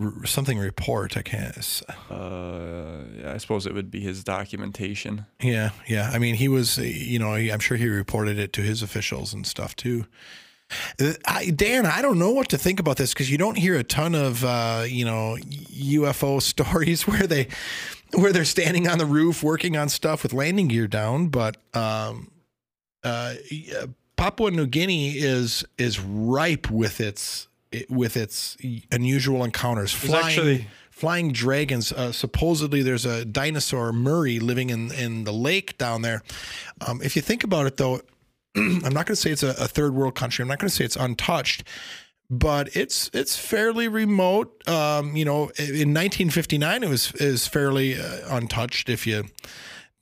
r- 0.00 0.24
something 0.24 0.58
report. 0.58 1.16
I 1.16 1.22
can't. 1.22 1.82
Uh, 2.10 3.02
yeah, 3.20 3.32
I 3.34 3.36
suppose 3.36 3.66
it 3.66 3.74
would 3.74 3.90
be 3.90 4.00
his 4.00 4.24
documentation. 4.24 5.26
Yeah, 5.40 5.70
yeah. 5.86 6.10
I 6.12 6.18
mean, 6.18 6.36
he 6.36 6.48
was. 6.48 6.78
You 6.78 7.18
know, 7.18 7.34
he- 7.34 7.52
I'm 7.52 7.60
sure 7.60 7.76
he 7.76 7.88
reported 7.88 8.38
it 8.38 8.52
to 8.54 8.62
his 8.62 8.82
officials 8.82 9.34
and 9.34 9.46
stuff 9.46 9.76
too. 9.76 10.06
Uh, 11.00 11.12
I, 11.26 11.50
Dan, 11.50 11.86
I 11.86 12.02
don't 12.02 12.18
know 12.18 12.30
what 12.30 12.48
to 12.50 12.58
think 12.58 12.80
about 12.80 12.96
this 12.96 13.12
because 13.12 13.30
you 13.30 13.38
don't 13.38 13.56
hear 13.56 13.76
a 13.76 13.84
ton 13.84 14.14
of 14.14 14.44
uh, 14.44 14.84
you 14.86 15.04
know 15.04 15.36
UFO 15.40 16.40
stories 16.52 17.06
where 17.06 17.26
they 17.26 17.48
where 18.14 18.32
they're 18.32 18.44
standing 18.44 18.88
on 18.88 18.98
the 18.98 19.06
roof 19.06 19.42
working 19.42 19.76
on 19.76 19.88
stuff 19.88 20.22
with 20.22 20.32
landing 20.32 20.68
gear 20.68 20.86
down. 20.86 21.28
But 21.28 21.56
um, 21.74 22.30
uh, 23.02 23.34
Papua 24.16 24.50
New 24.50 24.66
Guinea 24.66 25.12
is 25.18 25.64
is 25.78 25.98
ripe 26.00 26.70
with 26.70 27.00
its 27.00 27.48
with 27.88 28.16
its 28.16 28.56
unusual 28.90 29.42
encounters. 29.44 29.92
Flying, 29.92 30.24
actually- 30.26 30.66
flying 30.90 31.32
dragons. 31.32 31.90
Uh, 31.92 32.12
supposedly, 32.12 32.82
there's 32.82 33.06
a 33.06 33.24
dinosaur 33.24 33.92
Murray 33.92 34.38
living 34.38 34.70
in 34.70 34.92
in 34.92 35.24
the 35.24 35.32
lake 35.32 35.78
down 35.78 36.02
there. 36.02 36.22
Um, 36.86 37.00
if 37.02 37.16
you 37.16 37.22
think 37.22 37.42
about 37.42 37.66
it, 37.66 37.78
though, 37.78 38.02
I'm 38.56 38.92
not 38.92 39.06
going 39.06 39.06
to 39.06 39.16
say 39.16 39.30
it's 39.30 39.42
a, 39.42 39.50
a 39.50 39.68
third 39.68 39.94
world 39.94 40.14
country. 40.14 40.42
I'm 40.42 40.48
not 40.48 40.58
going 40.58 40.68
to 40.68 40.74
say 40.74 40.84
it's 40.84 40.96
untouched, 40.96 41.64
but 42.28 42.74
it's 42.76 43.10
it's 43.12 43.36
fairly 43.36 43.88
remote. 43.88 44.66
Um, 44.68 45.16
you 45.16 45.24
know, 45.24 45.50
in 45.58 45.94
1959, 45.94 46.82
it 46.82 46.88
was 46.88 47.12
is 47.14 47.46
fairly 47.46 47.98
uh, 47.98 48.36
untouched 48.36 48.88
if 48.88 49.06
you 49.06 49.24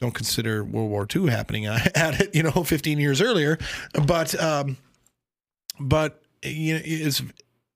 don't 0.01 0.15
consider 0.15 0.65
World 0.65 0.91
War 0.91 1.07
II 1.15 1.29
happening 1.29 1.67
at 1.67 2.21
it. 2.21 2.35
You 2.35 2.43
know, 2.43 2.51
15 2.51 2.99
years 2.99 3.21
earlier, 3.21 3.59
but 4.07 4.41
um, 4.41 4.77
but 5.79 6.23
you 6.43 6.75
know 6.75 6.81
is 6.85 7.23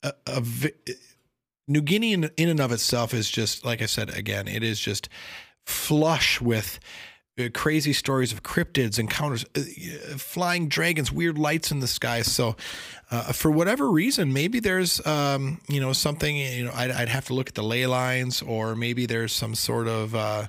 a, 0.02 0.12
a 0.26 0.42
New 1.66 1.82
Guinea 1.82 2.12
in, 2.12 2.30
in 2.36 2.48
and 2.48 2.60
of 2.60 2.72
itself 2.72 3.14
is 3.14 3.30
just 3.30 3.64
like 3.64 3.80
I 3.80 3.86
said 3.86 4.10
again, 4.10 4.48
it 4.48 4.62
is 4.62 4.80
just 4.80 5.08
flush 5.64 6.40
with 6.40 6.78
uh, 7.38 7.48
crazy 7.52 7.92
stories 7.92 8.32
of 8.32 8.42
cryptids, 8.42 8.98
encounters, 8.98 9.44
uh, 9.56 9.60
flying 10.16 10.68
dragons, 10.68 11.10
weird 11.10 11.38
lights 11.38 11.70
in 11.70 11.80
the 11.80 11.86
sky. 11.86 12.22
So, 12.22 12.56
uh, 13.10 13.32
for 13.32 13.50
whatever 13.50 13.90
reason, 13.90 14.32
maybe 14.32 14.60
there's 14.60 15.04
um, 15.06 15.60
you 15.68 15.80
know 15.80 15.92
something 15.92 16.36
you 16.36 16.64
know 16.64 16.72
I'd, 16.74 16.90
I'd 16.90 17.08
have 17.08 17.26
to 17.26 17.34
look 17.34 17.48
at 17.48 17.54
the 17.54 17.62
ley 17.62 17.86
lines, 17.86 18.42
or 18.42 18.76
maybe 18.76 19.06
there's 19.06 19.32
some 19.32 19.54
sort 19.54 19.88
of 19.88 20.14
uh, 20.14 20.46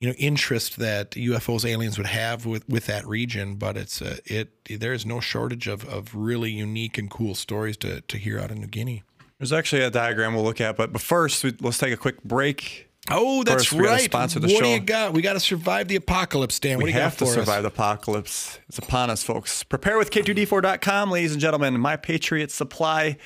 you 0.00 0.08
know 0.08 0.14
interest 0.18 0.78
that 0.78 1.12
UFOs 1.12 1.64
aliens 1.64 1.96
would 1.96 2.06
have 2.06 2.44
with 2.44 2.68
with 2.68 2.86
that 2.86 3.06
region. 3.06 3.56
But 3.56 3.76
it's 3.76 4.02
uh, 4.02 4.18
it 4.26 4.50
there 4.80 4.92
is 4.92 5.06
no 5.06 5.20
shortage 5.20 5.66
of 5.66 5.88
of 5.88 6.14
really 6.14 6.50
unique 6.50 6.98
and 6.98 7.10
cool 7.10 7.34
stories 7.34 7.76
to 7.78 8.02
to 8.02 8.18
hear 8.18 8.38
out 8.38 8.50
of 8.50 8.58
New 8.58 8.66
Guinea. 8.66 9.02
There's 9.38 9.52
actually 9.52 9.82
a 9.82 9.90
diagram 9.90 10.34
we'll 10.34 10.42
look 10.42 10.60
at, 10.60 10.76
but, 10.76 10.92
but 10.92 11.00
first, 11.00 11.44
let's 11.62 11.78
take 11.78 11.92
a 11.92 11.96
quick 11.96 12.22
break. 12.24 12.87
Oh, 13.10 13.42
that's 13.44 13.64
First, 13.66 13.72
we 13.72 13.86
right. 13.86 14.00
sponsor 14.00 14.40
the 14.40 14.48
what 14.52 14.62
do 14.62 14.68
you 14.68 14.80
got? 14.80 15.12
We 15.12 15.22
got 15.22 15.34
to 15.34 15.40
survive 15.40 15.88
the 15.88 15.96
apocalypse, 15.96 16.58
Dan. 16.60 16.76
What 16.78 16.84
We 16.84 16.90
do 16.92 16.96
you 16.96 17.02
have 17.02 17.16
got 17.18 17.26
to 17.26 17.32
survive 17.32 17.58
us? 17.58 17.62
the 17.62 17.68
apocalypse. 17.68 18.58
It's 18.68 18.78
upon 18.78 19.10
us, 19.10 19.22
folks. 19.22 19.62
Prepare 19.64 19.98
with 19.98 20.10
K2D4.com, 20.10 21.10
ladies 21.10 21.32
and 21.32 21.40
gentlemen. 21.40 21.78
My 21.80 21.96
Patriot 21.96 22.50
Supply. 22.50 23.16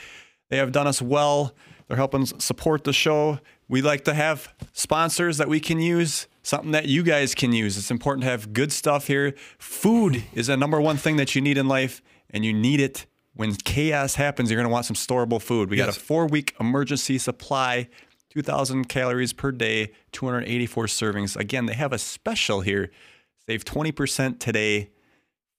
They 0.50 0.56
have 0.58 0.72
done 0.72 0.86
us 0.86 1.00
well. 1.02 1.54
They're 1.88 1.96
helping 1.96 2.26
support 2.26 2.84
the 2.84 2.92
show. 2.92 3.38
We 3.68 3.82
like 3.82 4.04
to 4.04 4.14
have 4.14 4.52
sponsors 4.72 5.38
that 5.38 5.48
we 5.48 5.60
can 5.60 5.80
use, 5.80 6.28
something 6.42 6.72
that 6.72 6.86
you 6.86 7.02
guys 7.02 7.34
can 7.34 7.52
use. 7.52 7.76
It's 7.78 7.90
important 7.90 8.24
to 8.24 8.30
have 8.30 8.52
good 8.52 8.70
stuff 8.72 9.06
here. 9.06 9.34
Food 9.58 10.22
is 10.34 10.48
a 10.48 10.56
number 10.56 10.80
one 10.80 10.96
thing 10.96 11.16
that 11.16 11.34
you 11.34 11.40
need 11.40 11.56
in 11.58 11.68
life, 11.68 12.02
and 12.30 12.44
you 12.44 12.52
need 12.52 12.80
it 12.80 13.06
when 13.34 13.54
chaos 13.54 14.14
happens. 14.14 14.50
You're 14.50 14.58
going 14.58 14.68
to 14.68 14.72
want 14.72 14.84
some 14.84 14.96
storable 14.96 15.40
food. 15.40 15.70
We 15.70 15.76
got 15.76 15.88
a 15.88 15.92
four 15.92 16.26
week 16.26 16.54
emergency 16.60 17.16
supply. 17.18 17.88
2,000 18.32 18.88
calories 18.88 19.32
per 19.34 19.52
day, 19.52 19.92
284 20.12 20.86
servings. 20.86 21.36
Again, 21.36 21.66
they 21.66 21.74
have 21.74 21.92
a 21.92 21.98
special 21.98 22.62
here. 22.62 22.90
Save 23.46 23.64
20% 23.64 24.38
today. 24.38 24.90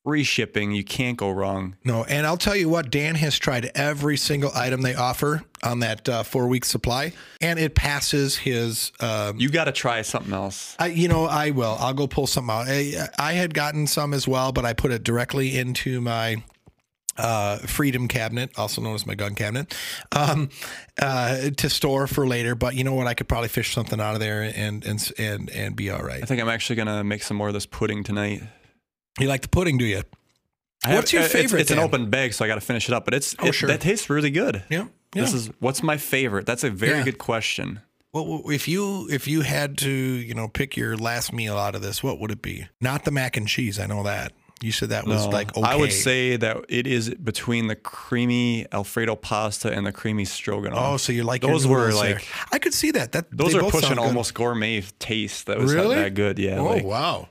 Free 0.03 0.23
shipping. 0.23 0.71
You 0.73 0.83
can't 0.83 1.15
go 1.15 1.29
wrong. 1.29 1.77
No, 1.85 2.03
and 2.03 2.25
I'll 2.25 2.35
tell 2.35 2.55
you 2.57 2.67
what, 2.67 2.89
Dan 2.91 3.15
has 3.15 3.37
tried 3.39 3.71
every 3.73 4.17
single 4.17 4.51
item 4.53 4.81
they 4.81 4.95
offer 4.95 5.43
on 5.63 5.79
that 5.79 6.09
uh, 6.09 6.23
four 6.23 6.47
week 6.49 6.65
supply, 6.65 7.13
and 7.39 7.57
it 7.57 7.73
passes 7.73 8.35
his. 8.35 8.91
Um, 8.99 9.39
You 9.39 9.49
got 9.49 9.65
to 9.65 9.71
try 9.71 10.01
something 10.01 10.33
else. 10.33 10.75
I, 10.77 10.87
you 10.87 11.07
know, 11.07 11.23
I 11.23 11.51
will. 11.51 11.77
I'll 11.79 11.93
go 11.93 12.07
pull 12.07 12.27
some 12.27 12.49
out. 12.49 12.65
I, 12.67 13.07
I 13.17 13.31
had 13.33 13.53
gotten 13.53 13.87
some 13.87 14.13
as 14.13 14.27
well, 14.27 14.51
but 14.51 14.65
I 14.65 14.73
put 14.73 14.91
it 14.91 15.03
directly 15.03 15.57
into 15.57 16.01
my 16.01 16.43
uh, 17.17 17.57
freedom 17.59 18.07
cabinet, 18.07 18.51
also 18.57 18.81
known 18.81 18.95
as 18.95 19.05
my 19.05 19.15
gun 19.15 19.35
cabinet, 19.35 19.75
um, 20.11 20.49
uh, 21.01 21.49
to 21.57 21.69
store 21.69 22.07
for 22.07 22.27
later. 22.27 22.55
But 22.55 22.75
you 22.75 22.83
know 22.83 22.93
what? 22.93 23.07
I 23.07 23.13
could 23.13 23.27
probably 23.27 23.49
fish 23.49 23.73
something 23.73 23.99
out 23.99 24.13
of 24.13 24.19
there 24.19 24.41
and 24.43 24.83
and 24.85 25.11
and 25.17 25.49
and 25.51 25.75
be 25.75 25.89
all 25.89 26.01
right. 26.03 26.21
I 26.23 26.25
think 26.25 26.41
I'm 26.41 26.49
actually 26.49 26.75
going 26.77 26.87
to 26.87 27.03
make 27.03 27.23
some 27.23 27.37
more 27.37 27.47
of 27.49 27.53
this 27.53 27.65
pudding 27.65 28.03
tonight. 28.03 28.43
You 29.19 29.27
like 29.27 29.41
the 29.43 29.49
pudding, 29.49 29.77
do 29.77 29.85
you? 29.85 30.01
I 30.85 30.95
What's 30.95 31.13
your 31.13 31.23
favorite, 31.23 31.61
It's, 31.61 31.71
an 31.71 31.79
open 31.79 32.09
bag, 32.09 32.33
so 32.33 32.43
I 32.43 32.47
got 32.49 32.55
to 32.55 32.61
finish 32.61 32.89
it 32.89 32.93
up. 32.93 33.05
But 33.05 33.13
it's 33.13 33.35
Oh, 33.39 33.47
it, 33.47 33.53
sure. 33.53 33.67
that 33.69 33.79
tastes 33.79 34.09
really 34.09 34.31
good. 34.31 34.63
Yeah. 34.69 34.87
Yeah. 35.15 35.21
This 35.21 35.33
is 35.33 35.49
what's 35.59 35.81
my 35.83 35.95
favorite. 35.97 36.45
That's 36.45 36.63
a 36.63 36.69
very 36.69 36.97
Yeah. 36.97 37.03
good 37.05 37.19
question. 37.19 37.79
Well, 38.11 38.43
if 38.51 38.67
you 38.67 39.07
if 39.09 39.27
you 39.27 39.41
had 39.41 39.77
to, 39.79 39.89
you 39.89 40.33
know, 40.33 40.47
pick 40.47 40.75
your 40.75 40.97
last 40.97 41.31
meal 41.31 41.57
out 41.57 41.73
of 41.75 41.81
this, 41.81 42.03
what 42.03 42.19
would 42.19 42.31
it 42.31 42.41
be? 42.41 42.67
Not 42.81 43.05
the 43.05 43.11
mac 43.11 43.37
and 43.37 43.47
cheese. 43.47 43.79
I 43.79 43.85
know 43.85 44.03
that. 44.03 44.33
You 44.63 44.71
said 44.71 44.89
that 44.89 45.05
was 45.05 45.25
No, 45.25 45.29
like 45.31 45.55
okay. 45.57 45.61
I 45.67 45.75
would 45.75 45.91
say 45.91 46.35
that 46.37 46.65
it 46.69 46.87
is 46.87 47.09
between 47.13 47.67
the 47.67 47.75
creamy 47.75 48.65
Alfredo 48.71 49.15
pasta 49.15 49.71
and 49.71 49.85
the 49.85 49.91
creamy 49.91 50.25
stroganoff. 50.25 50.79
Oh, 50.93 50.97
so 50.97 51.11
you 51.11 51.23
like 51.23 51.41
those 51.41 51.67
were 51.67 51.85
noodles 51.87 52.01
there. 52.01 52.13
like 52.15 52.27
I 52.51 52.59
could 52.59 52.73
see 52.73 52.91
that. 52.91 53.11
That 53.11 53.25
those 53.31 53.53
are 53.55 53.61
pushing 53.69 53.99
almost 53.99 54.33
gourmet 54.33 54.81
taste. 54.99 55.47
That 55.47 55.59
was 55.59 55.73
Really? 55.73 55.95
not 55.95 56.01
that 56.03 56.13
good. 56.15 56.39
Yeah. 56.39 56.59
Oh 56.59 56.65
like- 56.65 56.83
wow. 56.85 57.29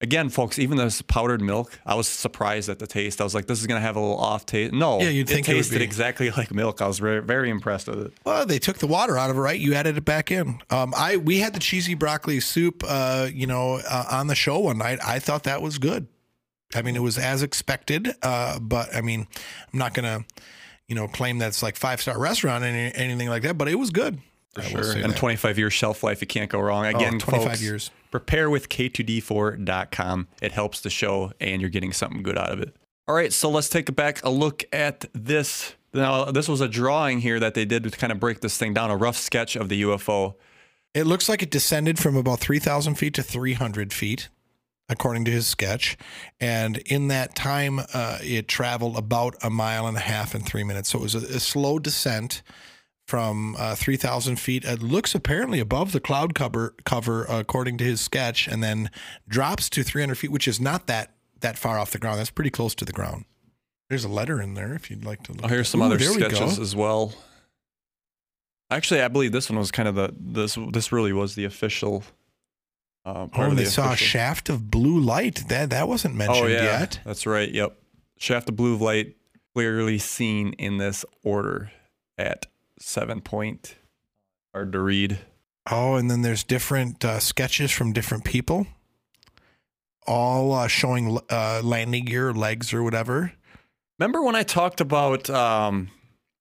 Again, 0.00 0.30
folks, 0.30 0.58
even 0.58 0.78
this 0.78 1.00
powdered 1.00 1.40
milk, 1.40 1.78
I 1.86 1.94
was 1.94 2.08
surprised 2.08 2.68
at 2.68 2.80
the 2.80 2.88
taste. 2.88 3.20
I 3.20 3.24
was 3.24 3.36
like, 3.36 3.46
this 3.46 3.60
is 3.60 3.68
going 3.68 3.80
to 3.80 3.86
have 3.86 3.94
a 3.94 4.00
little 4.00 4.18
off 4.18 4.44
taste. 4.44 4.72
No, 4.74 5.00
Yeah, 5.00 5.10
you'd 5.10 5.30
it 5.30 5.32
think 5.32 5.48
it 5.48 5.52
tasted 5.52 5.78
be. 5.78 5.84
exactly 5.84 6.28
like 6.36 6.52
milk. 6.52 6.82
I 6.82 6.88
was 6.88 6.98
very, 6.98 7.20
very 7.22 7.50
impressed 7.50 7.86
with 7.86 8.06
it. 8.06 8.12
Well, 8.24 8.44
they 8.44 8.58
took 8.58 8.78
the 8.78 8.88
water 8.88 9.16
out 9.16 9.30
of 9.30 9.36
it, 9.36 9.40
right? 9.40 9.60
You 9.60 9.74
added 9.74 9.96
it 9.96 10.04
back 10.04 10.32
in. 10.32 10.60
Um, 10.70 10.92
I 10.96 11.18
we 11.18 11.38
had 11.38 11.54
the 11.54 11.60
cheesy 11.60 11.94
broccoli 11.94 12.40
soup, 12.40 12.82
uh, 12.84 13.28
you 13.32 13.46
know, 13.46 13.74
uh, 13.88 14.06
on 14.10 14.26
the 14.26 14.34
show 14.34 14.58
one 14.58 14.78
night. 14.78 14.98
I 15.06 15.20
thought 15.20 15.44
that 15.44 15.62
was 15.62 15.78
good. 15.78 16.08
I 16.74 16.82
mean, 16.82 16.96
it 16.96 17.02
was 17.02 17.18
as 17.18 17.42
expected, 17.42 18.14
uh, 18.22 18.58
but 18.58 18.94
I 18.94 19.00
mean, 19.00 19.26
I'm 19.72 19.78
not 19.78 19.94
gonna, 19.94 20.24
you 20.88 20.94
know, 20.94 21.08
claim 21.08 21.38
that's 21.38 21.62
like 21.62 21.76
five 21.76 22.00
star 22.00 22.18
restaurant 22.18 22.64
any, 22.64 22.94
anything 22.94 23.28
like 23.28 23.42
that. 23.42 23.58
But 23.58 23.68
it 23.68 23.76
was 23.76 23.90
good. 23.90 24.18
Will 24.56 24.64
Sure. 24.64 24.92
And 24.92 25.12
that. 25.12 25.16
25 25.16 25.58
year 25.58 25.70
shelf 25.70 26.02
life, 26.02 26.20
you 26.20 26.26
can't 26.26 26.50
go 26.50 26.60
wrong. 26.60 26.86
Again, 26.86 27.18
25 27.18 27.48
folks, 27.48 27.62
years. 27.62 27.90
prepare 28.10 28.50
with 28.50 28.68
K2D4.com. 28.68 30.28
It 30.42 30.52
helps 30.52 30.80
the 30.80 30.90
show 30.90 31.32
and 31.40 31.60
you're 31.60 31.70
getting 31.70 31.92
something 31.92 32.22
good 32.22 32.36
out 32.36 32.50
of 32.52 32.60
it. 32.60 32.74
All 33.08 33.14
right, 33.14 33.32
so 33.32 33.50
let's 33.50 33.68
take 33.68 33.94
back 33.96 34.24
a 34.24 34.30
look 34.30 34.64
at 34.72 35.06
this. 35.12 35.74
Now, 35.92 36.26
this 36.26 36.48
was 36.48 36.60
a 36.60 36.68
drawing 36.68 37.20
here 37.20 37.40
that 37.40 37.54
they 37.54 37.64
did 37.64 37.82
to 37.84 37.90
kind 37.90 38.12
of 38.12 38.20
break 38.20 38.40
this 38.40 38.56
thing 38.56 38.74
down, 38.74 38.90
a 38.90 38.96
rough 38.96 39.16
sketch 39.16 39.56
of 39.56 39.68
the 39.68 39.82
UFO. 39.82 40.34
It 40.94 41.04
looks 41.04 41.28
like 41.28 41.42
it 41.42 41.50
descended 41.50 41.98
from 41.98 42.16
about 42.16 42.40
3,000 42.40 42.94
feet 42.94 43.14
to 43.14 43.22
300 43.22 43.92
feet, 43.92 44.28
according 44.92 45.24
to 45.24 45.30
his 45.30 45.46
sketch. 45.46 45.96
And 46.40 46.78
in 46.78 47.08
that 47.08 47.34
time, 47.34 47.80
uh, 47.92 48.18
it 48.22 48.46
traveled 48.48 48.96
about 48.96 49.36
a 49.42 49.50
mile 49.50 49.86
and 49.86 49.96
a 49.96 50.00
half 50.00 50.34
in 50.34 50.42
three 50.42 50.64
minutes. 50.64 50.90
So 50.90 50.98
it 50.98 51.02
was 51.02 51.14
a, 51.14 51.18
a 51.18 51.40
slow 51.40 51.78
descent 51.78 52.42
from 53.06 53.56
uh, 53.58 53.74
3,000 53.74 54.36
feet. 54.36 54.64
It 54.64 54.82
looks 54.82 55.14
apparently 55.14 55.58
above 55.60 55.92
the 55.92 56.00
cloud 56.00 56.34
cover, 56.34 56.74
cover 56.84 57.24
according 57.24 57.78
to 57.78 57.84
his 57.84 58.00
sketch, 58.00 58.46
and 58.46 58.62
then 58.62 58.90
drops 59.28 59.68
to 59.70 59.82
300 59.82 60.16
feet, 60.16 60.30
which 60.30 60.46
is 60.46 60.60
not 60.60 60.86
that, 60.86 61.14
that 61.40 61.58
far 61.58 61.78
off 61.78 61.90
the 61.90 61.98
ground. 61.98 62.20
That's 62.20 62.30
pretty 62.30 62.50
close 62.50 62.74
to 62.76 62.84
the 62.84 62.92
ground. 62.92 63.24
There's 63.88 64.04
a 64.04 64.08
letter 64.08 64.40
in 64.40 64.54
there 64.54 64.72
if 64.74 64.90
you'd 64.90 65.04
like 65.04 65.22
to 65.24 65.32
look. 65.32 65.44
Oh, 65.44 65.48
here's 65.48 65.68
some 65.68 65.82
Ooh, 65.82 65.86
other 65.86 65.96
there 65.96 66.12
we 66.12 66.20
sketches 66.20 66.58
as 66.58 66.74
well. 66.74 67.12
Actually, 68.70 69.02
I 69.02 69.08
believe 69.08 69.32
this 69.32 69.50
one 69.50 69.58
was 69.58 69.70
kind 69.70 69.86
of 69.86 69.96
the 69.96 70.14
this 70.18 70.56
this 70.72 70.92
really 70.92 71.12
was 71.12 71.34
the 71.34 71.44
official. 71.44 72.02
Uh, 73.04 73.26
Oh, 73.34 73.42
and 73.42 73.52
the 73.58 73.62
they 73.62 73.64
saw 73.64 73.92
a 73.92 73.96
shaft 73.96 74.48
of 74.48 74.70
blue 74.70 75.00
light. 75.00 75.44
That 75.48 75.70
that 75.70 75.88
wasn't 75.88 76.14
mentioned 76.14 76.44
Oh 76.44 76.46
yeah, 76.48 76.80
yet. 76.80 77.00
that's 77.04 77.26
right. 77.26 77.50
Yep, 77.50 77.76
shaft 78.18 78.48
of 78.48 78.56
blue 78.56 78.76
light 78.76 79.16
clearly 79.54 79.98
seen 79.98 80.52
in 80.54 80.78
this 80.78 81.04
order 81.24 81.72
at 82.16 82.46
seven 82.78 83.20
point. 83.20 83.74
Hard 84.54 84.72
to 84.72 84.80
read. 84.80 85.18
Oh, 85.70 85.94
and 85.96 86.10
then 86.10 86.22
there's 86.22 86.44
different 86.44 87.04
uh, 87.04 87.18
sketches 87.20 87.70
from 87.70 87.92
different 87.92 88.24
people, 88.24 88.66
all 90.06 90.52
uh, 90.52 90.68
showing 90.68 91.18
uh, 91.30 91.60
landing 91.62 92.04
gear, 92.04 92.32
legs, 92.32 92.72
or 92.72 92.82
whatever. 92.82 93.32
Remember 93.98 94.22
when 94.22 94.34
I 94.34 94.42
talked 94.42 94.80
about 94.80 95.30
um 95.30 95.90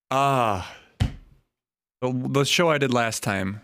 ah 0.10 0.76
the, 2.02 2.12
the 2.30 2.44
show 2.46 2.70
I 2.70 2.78
did 2.78 2.94
last 2.94 3.22
time? 3.24 3.62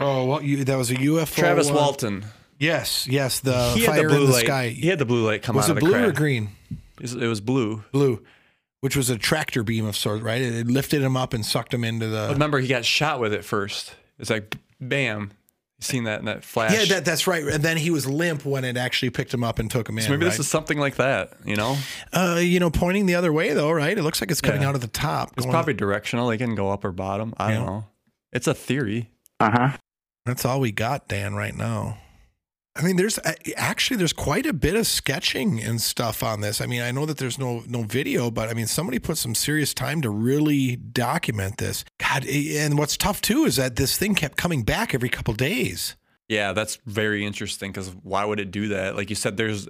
Oh, 0.00 0.24
well, 0.26 0.42
you, 0.42 0.64
that 0.64 0.76
was 0.76 0.90
a 0.90 0.94
UFO. 0.96 1.34
Travis 1.36 1.70
uh, 1.70 1.74
Walton. 1.74 2.24
Yes, 2.58 3.06
yes, 3.06 3.40
the 3.40 3.72
he 3.74 3.80
had 3.82 3.90
fire 3.90 4.02
the 4.02 4.08
blue 4.08 4.20
in 4.22 4.26
the 4.26 4.32
light. 4.32 4.44
sky. 4.46 4.68
He 4.68 4.86
had 4.88 4.98
the 4.98 5.04
blue 5.04 5.24
light 5.26 5.42
come 5.42 5.56
was 5.56 5.66
out 5.66 5.70
it 5.70 5.70
of 5.72 5.80
the 5.80 5.86
blue 5.86 5.98
or 5.98 6.04
crack. 6.06 6.14
green? 6.16 6.48
It 7.00 7.28
was- 7.28 7.40
blue. 7.40 7.84
Blue, 7.92 8.22
which 8.80 8.96
was 8.96 9.10
a 9.10 9.18
tractor 9.18 9.62
beam 9.64 9.84
of 9.86 9.96
sorts, 9.96 10.22
right? 10.22 10.40
It, 10.40 10.54
it 10.54 10.66
lifted 10.68 11.02
him 11.02 11.16
up 11.16 11.34
and 11.34 11.44
sucked 11.44 11.74
him 11.74 11.84
into 11.84 12.06
But 12.06 12.26
the. 12.28 12.32
remember, 12.34 12.58
he 12.60 12.68
got 12.68 12.84
shot 12.84 13.18
with 13.20 13.32
it 13.32 13.44
first. 13.44 13.94
It's 14.18 14.30
like 14.30 14.56
bam. 14.80 15.32
You 15.80 15.84
seen 15.84 16.04
that 16.04 16.20
in 16.20 16.26
that 16.26 16.44
flash? 16.44 16.72
Yeah, 16.72 16.84
that, 16.94 17.04
that's 17.04 17.26
right. 17.26 17.42
And 17.42 17.62
then 17.62 17.76
he 17.76 17.90
was 17.90 18.06
limp 18.06 18.44
when 18.44 18.64
it 18.64 18.76
actually 18.76 19.10
picked 19.10 19.34
him 19.34 19.42
up 19.42 19.58
and 19.58 19.68
took 19.68 19.88
him 19.88 19.98
in. 19.98 20.04
so 20.04 20.10
maybe 20.10 20.24
right? 20.24 20.30
this 20.30 20.38
is 20.38 20.46
something 20.48 20.78
like 20.78 20.94
that. 20.96 21.32
You 21.44 21.56
know, 21.56 21.76
uh, 22.12 22.38
you 22.40 22.60
know, 22.60 22.70
pointing 22.70 23.06
the 23.06 23.16
other 23.16 23.32
way 23.32 23.52
though, 23.52 23.72
right? 23.72 23.98
It 23.98 24.02
looks 24.02 24.20
like 24.20 24.30
it's 24.30 24.40
coming 24.40 24.62
Yeah. 24.62 24.68
out 24.68 24.74
of 24.76 24.80
the 24.80 24.86
top. 24.86 25.32
it's 25.36 25.44
going- 25.44 25.52
probably 25.52 25.74
directional. 25.74 26.28
They 26.28 26.38
can 26.38 26.54
go 26.54 26.70
up 26.70 26.84
or 26.84 26.92
bottom. 26.92 27.34
I 27.36 27.50
Yeah. 27.50 27.56
don't 27.58 27.66
know. 27.66 27.84
It's 28.32 28.46
a 28.46 28.54
theory. 28.54 29.10
That's 30.26 30.44
all 30.44 30.60
we 30.60 30.72
got, 30.72 31.08
Dan, 31.08 31.34
right 31.34 31.54
now. 31.54 31.98
I 32.76 32.82
mean, 32.82 32.96
there's 32.96 33.20
actually 33.56 33.98
there's 33.98 34.12
quite 34.12 34.46
a 34.46 34.52
bit 34.52 34.74
of 34.74 34.86
sketching 34.86 35.62
and 35.62 35.80
stuff 35.80 36.24
on 36.24 36.40
this. 36.40 36.60
I 36.60 36.66
mean, 36.66 36.82
I 36.82 36.90
know 36.90 37.06
that 37.06 37.18
there's 37.18 37.38
no 37.38 37.62
no 37.68 37.82
video, 37.82 38.32
but 38.32 38.48
I 38.48 38.54
mean, 38.54 38.66
somebody 38.66 38.98
put 38.98 39.16
some 39.16 39.34
serious 39.34 39.72
time 39.72 40.02
to 40.02 40.10
really 40.10 40.74
document 40.74 41.58
this. 41.58 41.84
God, 41.98 42.26
and 42.26 42.76
what's 42.76 42.96
tough 42.96 43.20
too 43.20 43.44
is 43.44 43.56
that 43.56 43.76
this 43.76 43.96
thing 43.96 44.16
kept 44.16 44.36
coming 44.36 44.64
back 44.64 44.92
every 44.92 45.08
couple 45.08 45.34
days. 45.34 45.94
Yeah, 46.28 46.52
that's 46.52 46.78
very 46.84 47.24
interesting 47.24 47.70
because 47.70 47.90
why 48.02 48.24
would 48.24 48.40
it 48.40 48.50
do 48.50 48.68
that? 48.68 48.96
Like 48.96 49.08
you 49.08 49.16
said, 49.16 49.36
there's 49.36 49.68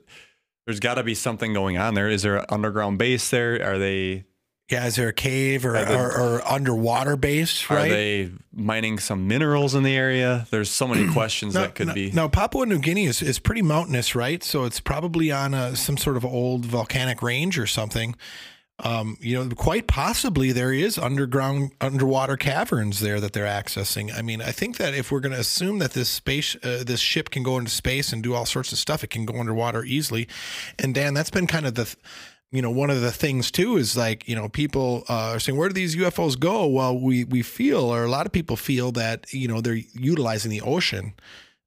there's 0.67 0.81
got 0.81 0.95
to 0.95 1.03
be 1.03 1.15
something 1.15 1.53
going 1.53 1.77
on 1.77 1.93
there. 1.93 2.09
Is 2.09 2.23
there 2.23 2.37
an 2.37 2.47
underground 2.49 2.97
base 2.97 3.29
there? 3.29 3.63
Are 3.63 3.77
they 3.77 4.25
Yeah, 4.71 4.87
is 4.87 4.97
there 4.97 5.09
a 5.09 5.13
cave 5.13 5.67
or 5.67 5.77
or, 5.77 6.37
or 6.37 6.49
underwater 6.49 7.17
base? 7.17 7.71
are 7.71 7.83
they 7.83 8.31
mining 8.53 8.99
some 8.99 9.29
minerals 9.29 9.75
in 9.75 9.83
the 9.83 9.95
area? 9.95 10.47
There's 10.51 10.71
so 10.71 10.89
many 10.89 11.07
questions 11.13 11.53
that 11.53 11.75
could 11.75 11.89
no, 11.89 11.95
be. 11.95 12.11
Now, 12.13 12.29
Papua 12.29 12.65
New 12.65 12.79
Guinea 12.79 13.05
is, 13.05 13.21
is 13.21 13.39
pretty 13.39 13.61
mountainous, 13.61 14.15
right? 14.15 14.43
So 14.43 14.65
it's 14.65 14.81
probably 14.81 15.31
on 15.31 15.53
a, 15.53 15.77
some 15.77 15.99
sort 15.99 16.17
of 16.17 16.25
old 16.25 16.65
volcanic 16.65 17.21
range 17.21 17.59
or 17.59 17.67
something. 17.67 18.15
um, 18.81 19.17
you 19.21 19.37
know, 19.37 19.55
quite 19.55 19.87
possibly 19.87 20.51
there 20.51 20.73
is 20.73 20.99
underground 20.99 21.71
underwater 21.81 22.37
caverns 22.37 22.99
there 23.01 23.21
that 23.21 23.33
they're 23.33 23.47
accessing. 23.47 24.13
I 24.17 24.21
mean, 24.23 24.43
I 24.43 24.51
think 24.51 24.79
that 24.79 24.95
if 24.95 25.13
we're 25.13 25.21
going 25.21 25.33
to 25.33 25.39
assume 25.39 25.79
that 25.79 25.93
this 25.93 26.09
space, 26.09 26.57
uh, 26.65 26.83
this 26.85 26.99
ship 26.99 27.31
can 27.31 27.45
go 27.45 27.57
into 27.57 27.71
space 27.71 28.13
and 28.13 28.23
do 28.23 28.35
all 28.35 28.47
sorts 28.47 28.73
of 28.73 28.79
stuff, 28.79 29.05
it 29.05 29.11
can 29.11 29.27
go 29.27 29.39
underwater 29.39 29.85
easily. 29.85 30.27
And 30.79 30.93
Dan, 30.93 31.15
that's 31.15 31.31
been 31.31 31.47
kind 31.47 31.67
of 31.67 31.77
the, 31.77 31.95
you 32.55 32.63
know, 32.63 32.71
one 32.71 32.89
of 32.89 33.01
the 33.01 33.11
things 33.11 33.51
too 33.51 33.77
is 33.77 33.97
like, 33.97 34.29
you 34.29 34.37
know, 34.37 34.49
people 34.49 35.03
uh, 35.09 35.33
are 35.35 35.41
saying, 35.41 35.59
where 35.59 35.69
do 35.69 35.75
these 35.75 35.97
UFOs 35.97 36.39
go? 36.39 36.67
Well, 36.69 36.97
we 36.97 37.25
we 37.25 37.43
feel, 37.43 37.81
or 37.93 38.05
a 38.05 38.09
lot 38.09 38.27
of 38.27 38.33
people 38.33 38.57
feel 38.57 38.93
that 38.93 39.33
you 39.33 39.49
know 39.49 39.61
they're 39.61 39.81
utilizing 39.93 40.53
the 40.53 40.61
ocean. 40.61 41.15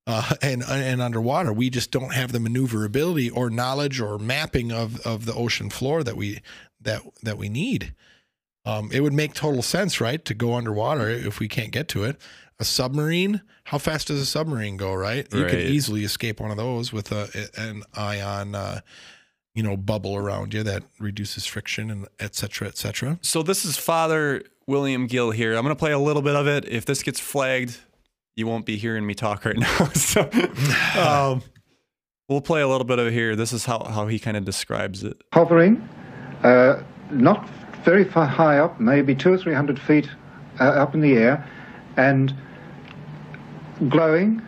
Uh, 0.08 0.34
and 0.42 0.64
and 0.64 1.02
underwater, 1.02 1.52
we 1.52 1.70
just 1.70 1.92
don't 1.92 2.14
have 2.14 2.32
the 2.32 2.40
maneuverability 2.40 3.30
or 3.30 3.50
knowledge 3.50 4.00
or 4.00 4.18
mapping 4.18 4.72
of, 4.72 5.02
of 5.06 5.26
the 5.26 5.34
ocean 5.34 5.70
floor 5.70 6.04
that 6.04 6.16
we 6.16 6.42
that 6.80 7.02
that 7.22 7.38
we 7.38 7.50
need. 7.50 7.94
Um, 8.64 8.90
it 8.94 9.02
would 9.02 9.14
make 9.14 9.34
total 9.34 9.62
sense, 9.62 10.00
right, 10.00 10.24
to 10.24 10.34
go 10.34 10.54
underwater 10.54 11.10
if 11.10 11.40
we 11.40 11.50
can't 11.50 11.72
get 11.72 11.90
to 11.90 12.06
it. 12.06 12.16
A 12.60 12.66
submarine, 12.66 13.42
how 13.66 13.78
fast 13.78 14.08
does 14.08 14.22
a 14.22 14.26
submarine 14.26 14.78
go? 14.78 14.94
Right, 14.94 15.28
you 15.34 15.42
Right. 15.44 15.52
could 15.52 15.62
easily 15.62 16.06
escape 16.06 16.40
one 16.40 16.52
of 16.52 16.58
those 16.58 16.94
with 16.94 17.12
a 17.12 17.50
an 17.58 17.84
ion, 17.94 18.56
uh, 18.56 18.80
you 19.58 19.64
know, 19.64 19.76
bubble 19.76 20.16
around 20.16 20.54
you 20.54 20.62
that 20.62 20.84
reduces 21.00 21.48
friction 21.48 21.90
and 21.90 22.08
et 22.20 22.36
cetera, 22.36 22.68
et 22.68 22.78
cetera. 22.78 23.18
So 23.24 23.42
this 23.42 23.66
is 23.66 23.76
Father 23.76 24.44
William 24.68 25.08
Gill 25.08 25.32
here. 25.32 25.56
I'm 25.56 25.64
going 25.64 25.76
to 25.76 25.80
play 25.80 25.92
a 25.92 25.98
little 25.98 26.22
bit 26.22 26.36
of 26.36 26.46
it. 26.46 26.70
If 26.70 26.86
this 26.86 27.02
gets 27.02 27.20
flagged, 27.20 27.80
you 28.36 28.46
won't 28.46 28.68
be 28.68 28.78
hearing 28.78 29.08
me 29.08 29.16
talk 29.16 29.46
right 29.46 29.58
now. 29.58 29.90
so 29.94 30.30
um, 30.96 31.42
we'll 32.30 32.40
play 32.40 32.62
a 32.62 32.68
little 32.68 32.86
bit 32.86 33.00
of 33.00 33.08
it 33.08 33.14
here. 33.14 33.36
This 33.36 33.52
is 33.52 33.66
how, 33.66 33.84
how 33.84 34.06
he 34.06 34.20
kind 34.20 34.38
of 34.38 34.46
describes 34.46 35.04
it. 35.04 35.20
hovering, 35.34 35.90
uh, 36.44 36.84
not 37.10 37.50
very 37.84 38.04
far 38.04 38.28
high 38.28 38.60
up, 38.60 38.80
maybe 38.80 39.16
two 39.16 39.34
or 39.34 39.40
three 39.40 39.56
hundred 39.56 39.80
feet 39.80 40.08
uh, 40.60 40.66
up 40.66 40.94
in 40.94 41.02
the 41.02 41.14
air, 41.14 41.50
and 41.96 42.32
glowing, 43.90 44.40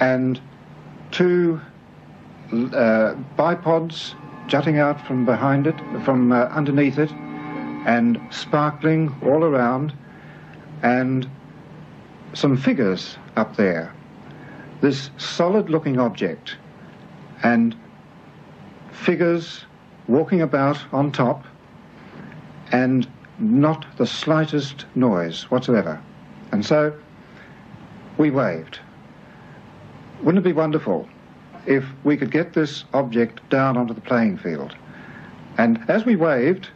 and 0.00 0.40
two 1.12 1.60
uh, 2.52 3.14
bipods 3.36 4.14
jutting 4.46 4.78
out 4.78 5.04
from 5.06 5.24
behind 5.24 5.66
it, 5.66 5.76
from 6.04 6.32
uh, 6.32 6.44
underneath 6.46 6.98
it, 6.98 7.10
and 7.86 8.20
sparkling 8.30 9.14
all 9.22 9.44
around, 9.44 9.92
and 10.82 11.28
some 12.34 12.56
figures 12.56 13.16
up 13.36 13.56
there. 13.56 13.92
This 14.80 15.10
solid-looking 15.16 15.98
object, 15.98 16.56
and 17.42 17.74
figures 18.92 19.64
walking 20.08 20.42
about 20.42 20.78
on 20.92 21.10
top 21.12 21.44
and 22.72 23.08
not 23.38 23.84
the 23.98 24.06
slightest 24.06 24.86
noise 24.94 25.44
whatsoever. 25.50 26.00
And 26.52 26.64
so 26.64 26.94
we 28.16 28.30
waved. 28.30 28.80
Wouldn't 30.22 30.44
it 30.44 30.48
be 30.48 30.52
wonderful 30.52 31.08
if 31.66 31.84
we 32.04 32.16
could 32.16 32.30
get 32.30 32.52
this 32.52 32.84
object 32.94 33.48
down 33.50 33.76
onto 33.76 33.94
the 33.94 34.00
playing 34.00 34.38
field? 34.38 34.74
And 35.58 35.82
as 35.88 36.04
we 36.04 36.16
waved, 36.16 36.68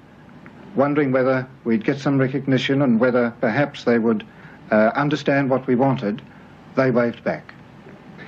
wondering 0.74 1.12
whether 1.12 1.46
we'd 1.64 1.84
get 1.84 1.98
some 1.98 2.18
recognition 2.18 2.82
and 2.82 3.00
whether 3.00 3.30
perhaps 3.40 3.84
they 3.84 3.98
would 3.98 4.26
uh, 4.70 4.92
understand 4.94 5.50
what 5.50 5.66
we 5.66 5.74
wanted, 5.74 6.22
they 6.76 6.90
waved 6.90 7.22
back. 7.24 7.52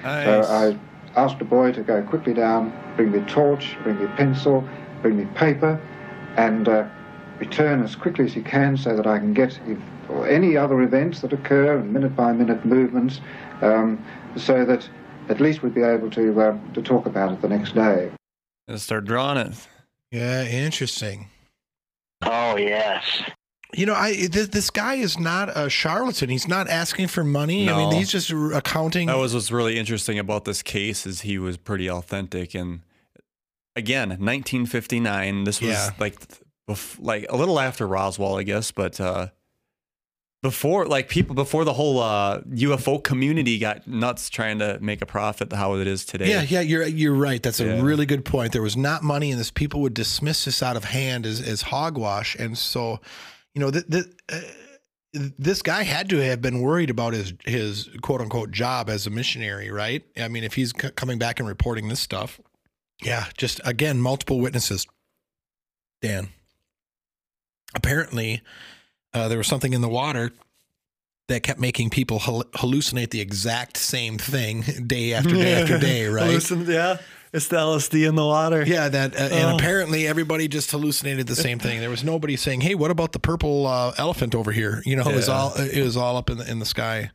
So 0.02 0.42
I 1.16 1.20
asked 1.20 1.38
the 1.38 1.44
boy 1.44 1.72
to 1.72 1.82
go 1.82 2.02
quickly 2.02 2.34
down, 2.34 2.72
bring 2.96 3.12
me 3.12 3.18
a 3.18 3.24
torch, 3.26 3.76
bring 3.82 3.98
me 3.98 4.06
a 4.06 4.16
pencil, 4.16 4.66
bring 5.00 5.16
me 5.16 5.26
paper, 5.34 5.80
and 6.36 6.68
uh, 6.68 6.84
return 7.38 7.82
as 7.82 7.94
quickly 7.94 8.24
as 8.24 8.32
he 8.32 8.42
can 8.42 8.76
so 8.76 8.96
that 8.96 9.06
I 9.06 9.18
can 9.18 9.32
get 9.32 9.58
if, 9.66 9.78
or 10.08 10.26
any 10.28 10.56
other 10.56 10.82
events 10.82 11.20
that 11.20 11.32
occur 11.32 11.78
and 11.78 11.92
minute 11.92 12.16
by 12.16 12.32
minute 12.32 12.64
movements, 12.64 13.20
um, 13.60 14.04
so 14.36 14.64
that 14.64 14.88
at 15.32 15.40
least 15.40 15.62
we'd 15.62 15.74
be 15.74 15.82
able 15.82 16.10
to 16.10 16.40
uh, 16.40 16.58
to 16.74 16.82
talk 16.82 17.06
about 17.06 17.32
it 17.32 17.42
the 17.42 17.48
next 17.48 17.74
day. 17.74 18.10
Let's 18.68 18.84
start 18.84 19.04
drawing 19.04 19.38
it. 19.38 19.54
Yeah, 20.12 20.44
interesting. 20.44 21.28
Oh 22.22 22.56
yes. 22.56 23.04
You 23.74 23.86
know, 23.86 23.94
I 23.94 24.26
this, 24.28 24.48
this 24.48 24.70
guy 24.70 24.94
is 24.96 25.18
not 25.18 25.48
a 25.56 25.68
charlatan. 25.70 26.28
He's 26.28 26.46
not 26.46 26.68
asking 26.68 27.08
for 27.08 27.24
money. 27.24 27.68
I 27.70 27.76
mean, 27.76 27.92
he's 27.92 28.10
just 28.10 28.30
accounting. 28.30 29.06
That 29.08 29.16
was 29.16 29.32
what's 29.34 29.50
really 29.50 29.78
interesting 29.78 30.18
about 30.18 30.44
this 30.44 30.62
case 30.62 31.06
is 31.06 31.22
he 31.22 31.38
was 31.38 31.56
pretty 31.56 31.88
authentic 31.90 32.54
and 32.54 32.80
again 33.74 34.10
1959 34.10 35.44
this 35.44 35.60
was 35.62 35.70
Yeah. 35.70 35.90
like 35.98 36.16
bef- 36.68 36.98
like 37.00 37.24
a 37.30 37.36
little 37.36 37.58
after 37.58 37.86
Roswell 37.86 38.36
I 38.36 38.42
guess 38.42 38.70
but 38.70 39.00
uh 39.00 39.28
before 40.42 40.86
like 40.86 41.08
people 41.08 41.34
before 41.36 41.64
the 41.64 41.72
whole 41.72 42.00
uh 42.00 42.40
UFO 42.40 43.02
community 43.02 43.58
got 43.58 43.86
nuts 43.86 44.28
trying 44.28 44.58
to 44.58 44.78
make 44.80 45.00
a 45.00 45.06
profit 45.06 45.52
how 45.52 45.74
it 45.76 45.86
is 45.86 46.04
today 46.04 46.28
Yeah, 46.28 46.42
yeah, 46.42 46.60
you're 46.60 46.86
you're 46.86 47.14
right. 47.14 47.42
That's 47.42 47.60
a 47.60 47.64
Yeah. 47.66 47.80
really 47.82 48.06
good 48.06 48.24
point. 48.24 48.52
There 48.52 48.62
was 48.62 48.76
not 48.76 49.02
money, 49.02 49.30
and 49.30 49.38
this 49.40 49.50
people 49.52 49.80
would 49.82 49.94
dismiss 49.94 50.44
this 50.44 50.62
out 50.62 50.76
of 50.76 50.84
hand 50.84 51.26
as 51.26 51.40
as 51.40 51.62
hogwash, 51.62 52.34
and 52.36 52.58
so, 52.58 53.00
you 53.54 53.60
know, 53.60 53.70
th- 53.70 53.86
th- 53.88 54.06
uh, 54.32 54.40
this 55.38 55.60
guy 55.62 55.82
had 55.82 56.08
to 56.08 56.16
have 56.16 56.40
been 56.40 56.60
worried 56.60 56.90
about 56.90 57.12
his 57.12 57.34
his 57.44 57.88
quote 58.00 58.20
unquote 58.20 58.50
job 58.50 58.90
as 58.90 59.06
a 59.06 59.10
missionary, 59.10 59.70
right? 59.70 60.02
I 60.16 60.26
mean, 60.28 60.42
if 60.42 60.54
he's 60.54 60.70
c- 60.80 60.90
coming 60.90 61.18
back 61.18 61.38
and 61.38 61.46
reporting 61.48 61.88
this 61.88 62.00
stuff, 62.00 62.40
yeah, 63.02 63.26
just 63.36 63.60
again, 63.64 64.00
multiple 64.00 64.40
witnesses. 64.40 64.86
Dan, 66.00 66.30
apparently, 67.74 68.40
uh, 69.14 69.28
there 69.28 69.38
was 69.38 69.46
something 69.46 69.72
in 69.72 69.80
the 69.80 69.88
water 69.88 70.32
that 71.28 71.42
kept 71.42 71.60
making 71.60 71.90
people 71.90 72.18
hal- 72.20 72.44
hallucinate 72.54 73.10
the 73.10 73.20
exact 73.20 73.76
same 73.76 74.18
thing 74.18 74.62
day 74.86 75.12
after 75.14 75.34
day 75.34 75.54
after 75.62 75.78
day, 75.78 76.06
right? 76.06 76.28
Listen, 76.28 76.66
yeah 76.68 76.98
it's 77.32 77.48
the 77.48 77.56
LSD 77.56 78.06
in 78.06 78.14
the 78.14 78.26
water 78.26 78.62
Yeah, 78.62 78.90
that 78.90 79.14
uh, 79.14 79.18
and 79.32 79.52
Oh. 79.52 79.56
apparently 79.56 80.06
everybody 80.06 80.48
just 80.48 80.70
hallucinated 80.70 81.26
the 81.26 81.34
same 81.34 81.58
thing. 81.58 81.80
There 81.80 81.88
was 81.88 82.04
nobody 82.04 82.36
saying, 82.36 82.60
"Hey, 82.60 82.74
what 82.74 82.90
about 82.90 83.12
the 83.12 83.18
purple 83.18 83.66
uh, 83.66 83.94
elephant 83.96 84.34
over 84.34 84.52
here?" 84.52 84.82
You 84.84 84.96
know, 84.96 85.08
it 85.08 85.14
was 85.14 85.30
all 85.30 85.54
it 85.56 85.82
was 85.82 85.96
all 85.96 86.18
up 86.18 86.28
in 86.28 86.36
the 86.36 86.50
in 86.50 86.58
the 86.58 86.66
sky. 86.66 87.10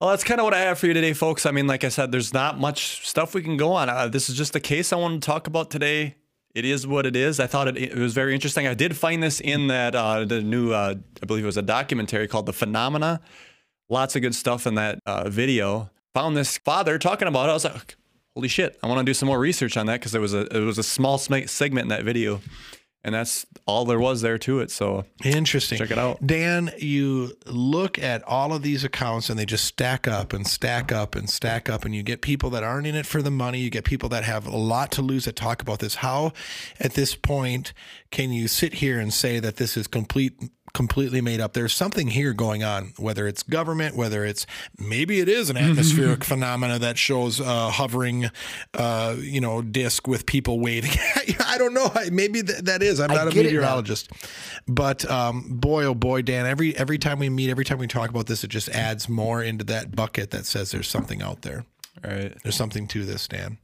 Well, 0.00 0.10
that's 0.10 0.22
kind 0.22 0.38
of 0.40 0.44
what 0.44 0.54
I 0.54 0.60
have 0.60 0.78
for 0.78 0.86
you 0.86 0.92
today, 0.94 1.14
folks. 1.14 1.46
I 1.46 1.50
mean, 1.50 1.66
like 1.66 1.82
I 1.82 1.88
said, 1.88 2.12
there's 2.12 2.32
not 2.32 2.60
much 2.60 3.08
stuff 3.08 3.34
we 3.34 3.42
can 3.42 3.56
go 3.56 3.72
on. 3.72 3.88
Uh, 3.88 4.06
this 4.06 4.28
is 4.30 4.36
just 4.36 4.52
the 4.52 4.60
case 4.60 4.92
I 4.92 4.96
wanted 4.96 5.20
to 5.22 5.26
talk 5.26 5.48
about 5.48 5.70
today. 5.70 6.14
It 6.56 6.64
is 6.64 6.86
what 6.86 7.04
it 7.04 7.14
is. 7.14 7.38
I 7.38 7.46
thought 7.46 7.68
it, 7.68 7.76
it 7.76 7.94
was 7.96 8.14
very 8.14 8.32
interesting. 8.32 8.66
I 8.66 8.72
did 8.72 8.96
find 8.96 9.22
this 9.22 9.40
in 9.40 9.66
that 9.66 9.94
uh, 9.94 10.24
the 10.24 10.40
new, 10.40 10.72
uh, 10.72 10.94
I 11.22 11.26
believe 11.26 11.44
it 11.44 11.46
was 11.46 11.58
a 11.58 11.62
documentary 11.62 12.26
called 12.28 12.46
"The 12.46 12.54
Phenomena." 12.54 13.20
Lots 13.90 14.16
of 14.16 14.22
good 14.22 14.34
stuff 14.34 14.66
in 14.66 14.74
that 14.76 14.98
uh, 15.04 15.28
video. 15.28 15.90
Found 16.14 16.34
this 16.34 16.56
father 16.56 16.98
talking 16.98 17.28
about 17.28 17.48
it. 17.48 17.50
I 17.50 17.52
was 17.52 17.64
like, 17.66 17.96
"Holy 18.34 18.48
shit!" 18.48 18.78
I 18.82 18.86
want 18.86 19.00
to 19.00 19.04
do 19.04 19.12
some 19.12 19.26
more 19.26 19.38
research 19.38 19.76
on 19.76 19.84
that 19.84 20.00
because 20.00 20.14
it 20.14 20.18
was 20.18 20.32
a 20.32 20.46
it 20.46 20.64
was 20.64 20.78
a 20.78 20.82
small 20.82 21.18
segment 21.18 21.84
in 21.84 21.88
that 21.88 22.04
video, 22.04 22.40
and 23.06 23.14
that's 23.14 23.46
all 23.66 23.84
there 23.84 24.00
was 24.00 24.20
there 24.20 24.36
to 24.36 24.58
it. 24.58 24.70
So 24.72 25.04
Interesting. 25.24 25.78
check 25.78 25.92
it 25.92 25.98
out. 25.98 26.26
Dan, 26.26 26.72
you 26.76 27.36
look 27.46 28.00
at 28.00 28.24
all 28.24 28.52
of 28.52 28.62
these 28.62 28.82
accounts 28.82 29.30
and 29.30 29.38
they 29.38 29.46
just 29.46 29.64
stack 29.64 30.08
up 30.08 30.32
and 30.32 30.44
stack 30.44 30.90
up 30.90 31.14
and 31.14 31.30
stack 31.30 31.70
up, 31.70 31.84
and 31.84 31.94
you 31.94 32.02
get 32.02 32.20
people 32.20 32.50
that 32.50 32.64
aren't 32.64 32.86
in 32.86 32.96
it 32.96 33.06
for 33.06 33.22
the 33.22 33.30
money. 33.30 33.60
You 33.60 33.70
get 33.70 33.84
people 33.84 34.08
that 34.08 34.24
have 34.24 34.46
a 34.46 34.56
lot 34.56 34.90
to 34.92 35.02
lose 35.02 35.24
that 35.26 35.36
talk 35.36 35.62
about 35.62 35.78
this. 35.78 35.94
How, 35.94 36.32
at 36.80 36.94
this 36.94 37.14
point, 37.14 37.72
can 38.10 38.32
you 38.32 38.48
sit 38.48 38.74
here 38.74 38.98
and 38.98 39.14
say 39.14 39.38
that 39.38 39.56
this 39.56 39.76
is 39.76 39.86
complete? 39.86 40.34
Completely 40.76 41.22
made 41.22 41.40
up 41.40 41.54
there's 41.54 41.72
something 41.72 42.08
here 42.08 42.34
going 42.34 42.62
on 42.62 42.92
whether 42.98 43.26
it's 43.26 43.42
government 43.42 43.96
whether 43.96 44.26
it's 44.26 44.46
maybe 44.78 45.20
it 45.20 45.28
is 45.28 45.48
an 45.48 45.56
atmospheric 45.56 46.22
phenomena 46.22 46.78
that 46.78 46.98
shows 46.98 47.40
uh 47.40 47.70
hovering 47.70 48.30
uh 48.74 49.16
you 49.18 49.40
know 49.40 49.62
disc 49.62 50.06
with 50.06 50.26
people 50.26 50.60
waving 50.60 50.90
i 51.46 51.56
don't 51.56 51.72
know 51.72 51.90
maybe 52.12 52.42
th- 52.42 52.58
that 52.58 52.82
is 52.82 53.00
i'm 53.00 53.08
not 53.08 53.26
a 53.26 53.30
get 53.30 53.46
it 53.46 53.48
now. 53.48 53.56
meteorologist 53.56 54.10
but 54.68 55.08
um, 55.08 55.44
boy, 55.48 55.84
oh 55.84 55.94
boy, 55.94 56.22
Dan, 56.22 56.46
every 56.46 56.76
every 56.76 56.98
time 56.98 57.18
we 57.18 57.28
meet, 57.28 57.50
every 57.50 57.64
time 57.64 57.78
we 57.78 57.86
talk 57.86 58.10
about 58.10 58.26
this, 58.26 58.42
it 58.42 58.48
just 58.48 58.68
adds 58.70 59.08
more 59.08 59.42
into 59.42 59.64
that 59.64 59.94
bucket 59.94 60.32
that 60.32 60.44
says 60.44 60.72
there's 60.72 60.88
something 60.88 61.22
out 61.22 61.42
there. 61.42 61.64
All 62.04 62.10
right. 62.10 62.36
There's 62.42 62.56
something 62.56 62.88
to 62.88 63.04
this, 63.04 63.28
Dan. 63.28 63.58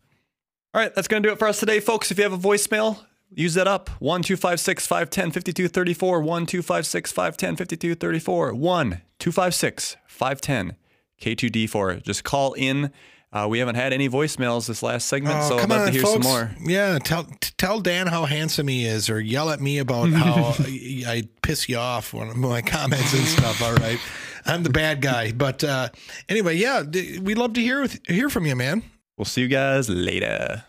All 0.74 0.80
right, 0.80 0.94
that's 0.94 1.06
going 1.06 1.22
to 1.22 1.28
do 1.28 1.32
it 1.34 1.38
for 1.38 1.48
us 1.48 1.60
today, 1.60 1.80
folks. 1.80 2.10
If 2.10 2.16
you 2.16 2.24
have 2.24 2.32
a 2.32 2.38
voicemail, 2.38 2.98
use 3.34 3.54
that 3.54 3.66
up. 3.68 3.90
1 4.00 4.22
256 4.22 4.86
510 4.86 5.30
5234. 5.32 6.20
1 6.20 6.46
256 6.46 7.12
510 7.12 7.56
5234. 7.56 8.54
1 8.54 9.02
256 9.18 9.96
510 10.06 10.76
K2D4. 11.20 12.02
Just 12.02 12.24
call 12.24 12.52
in. 12.54 12.90
Uh, 13.32 13.46
we 13.48 13.60
haven't 13.60 13.76
had 13.76 13.94
any 13.94 14.10
voicemails 14.10 14.66
this 14.66 14.82
last 14.82 15.06
segment, 15.08 15.42
so 15.44 15.58
I'd 15.58 15.68
love 15.70 15.86
to 15.86 15.90
hear 15.92 16.04
some 16.04 16.20
more. 16.20 16.50
Yeah, 16.60 16.98
tell 16.98 17.26
tell 17.56 17.80
Dan 17.80 18.06
how 18.06 18.26
handsome 18.26 18.68
he 18.68 18.84
is, 18.84 19.08
or 19.08 19.18
yell 19.18 19.48
at 19.48 19.58
me 19.58 19.78
about 19.78 20.10
how 20.12 20.54
I, 20.58 21.02
I 21.06 21.22
piss 21.40 21.66
you 21.66 21.78
off 21.78 22.12
when 22.12 22.38
my 22.38 22.60
comments 22.60 23.14
and 23.14 23.24
stuff. 23.24 23.62
All 23.62 23.72
right, 23.76 23.98
I'm 24.44 24.64
the 24.64 24.70
bad 24.70 25.00
guy, 25.00 25.32
but 25.32 25.64
uh, 25.64 25.88
anyway, 26.28 26.56
yeah, 26.56 26.82
d- 26.88 27.20
we'd 27.20 27.38
love 27.38 27.54
to 27.54 27.62
hear 27.62 27.80
with, 27.80 28.00
hear 28.06 28.28
from 28.28 28.44
you, 28.44 28.54
man. 28.54 28.82
We'll 29.16 29.24
see 29.24 29.40
you 29.40 29.48
guys 29.48 29.88
later. 29.88 30.64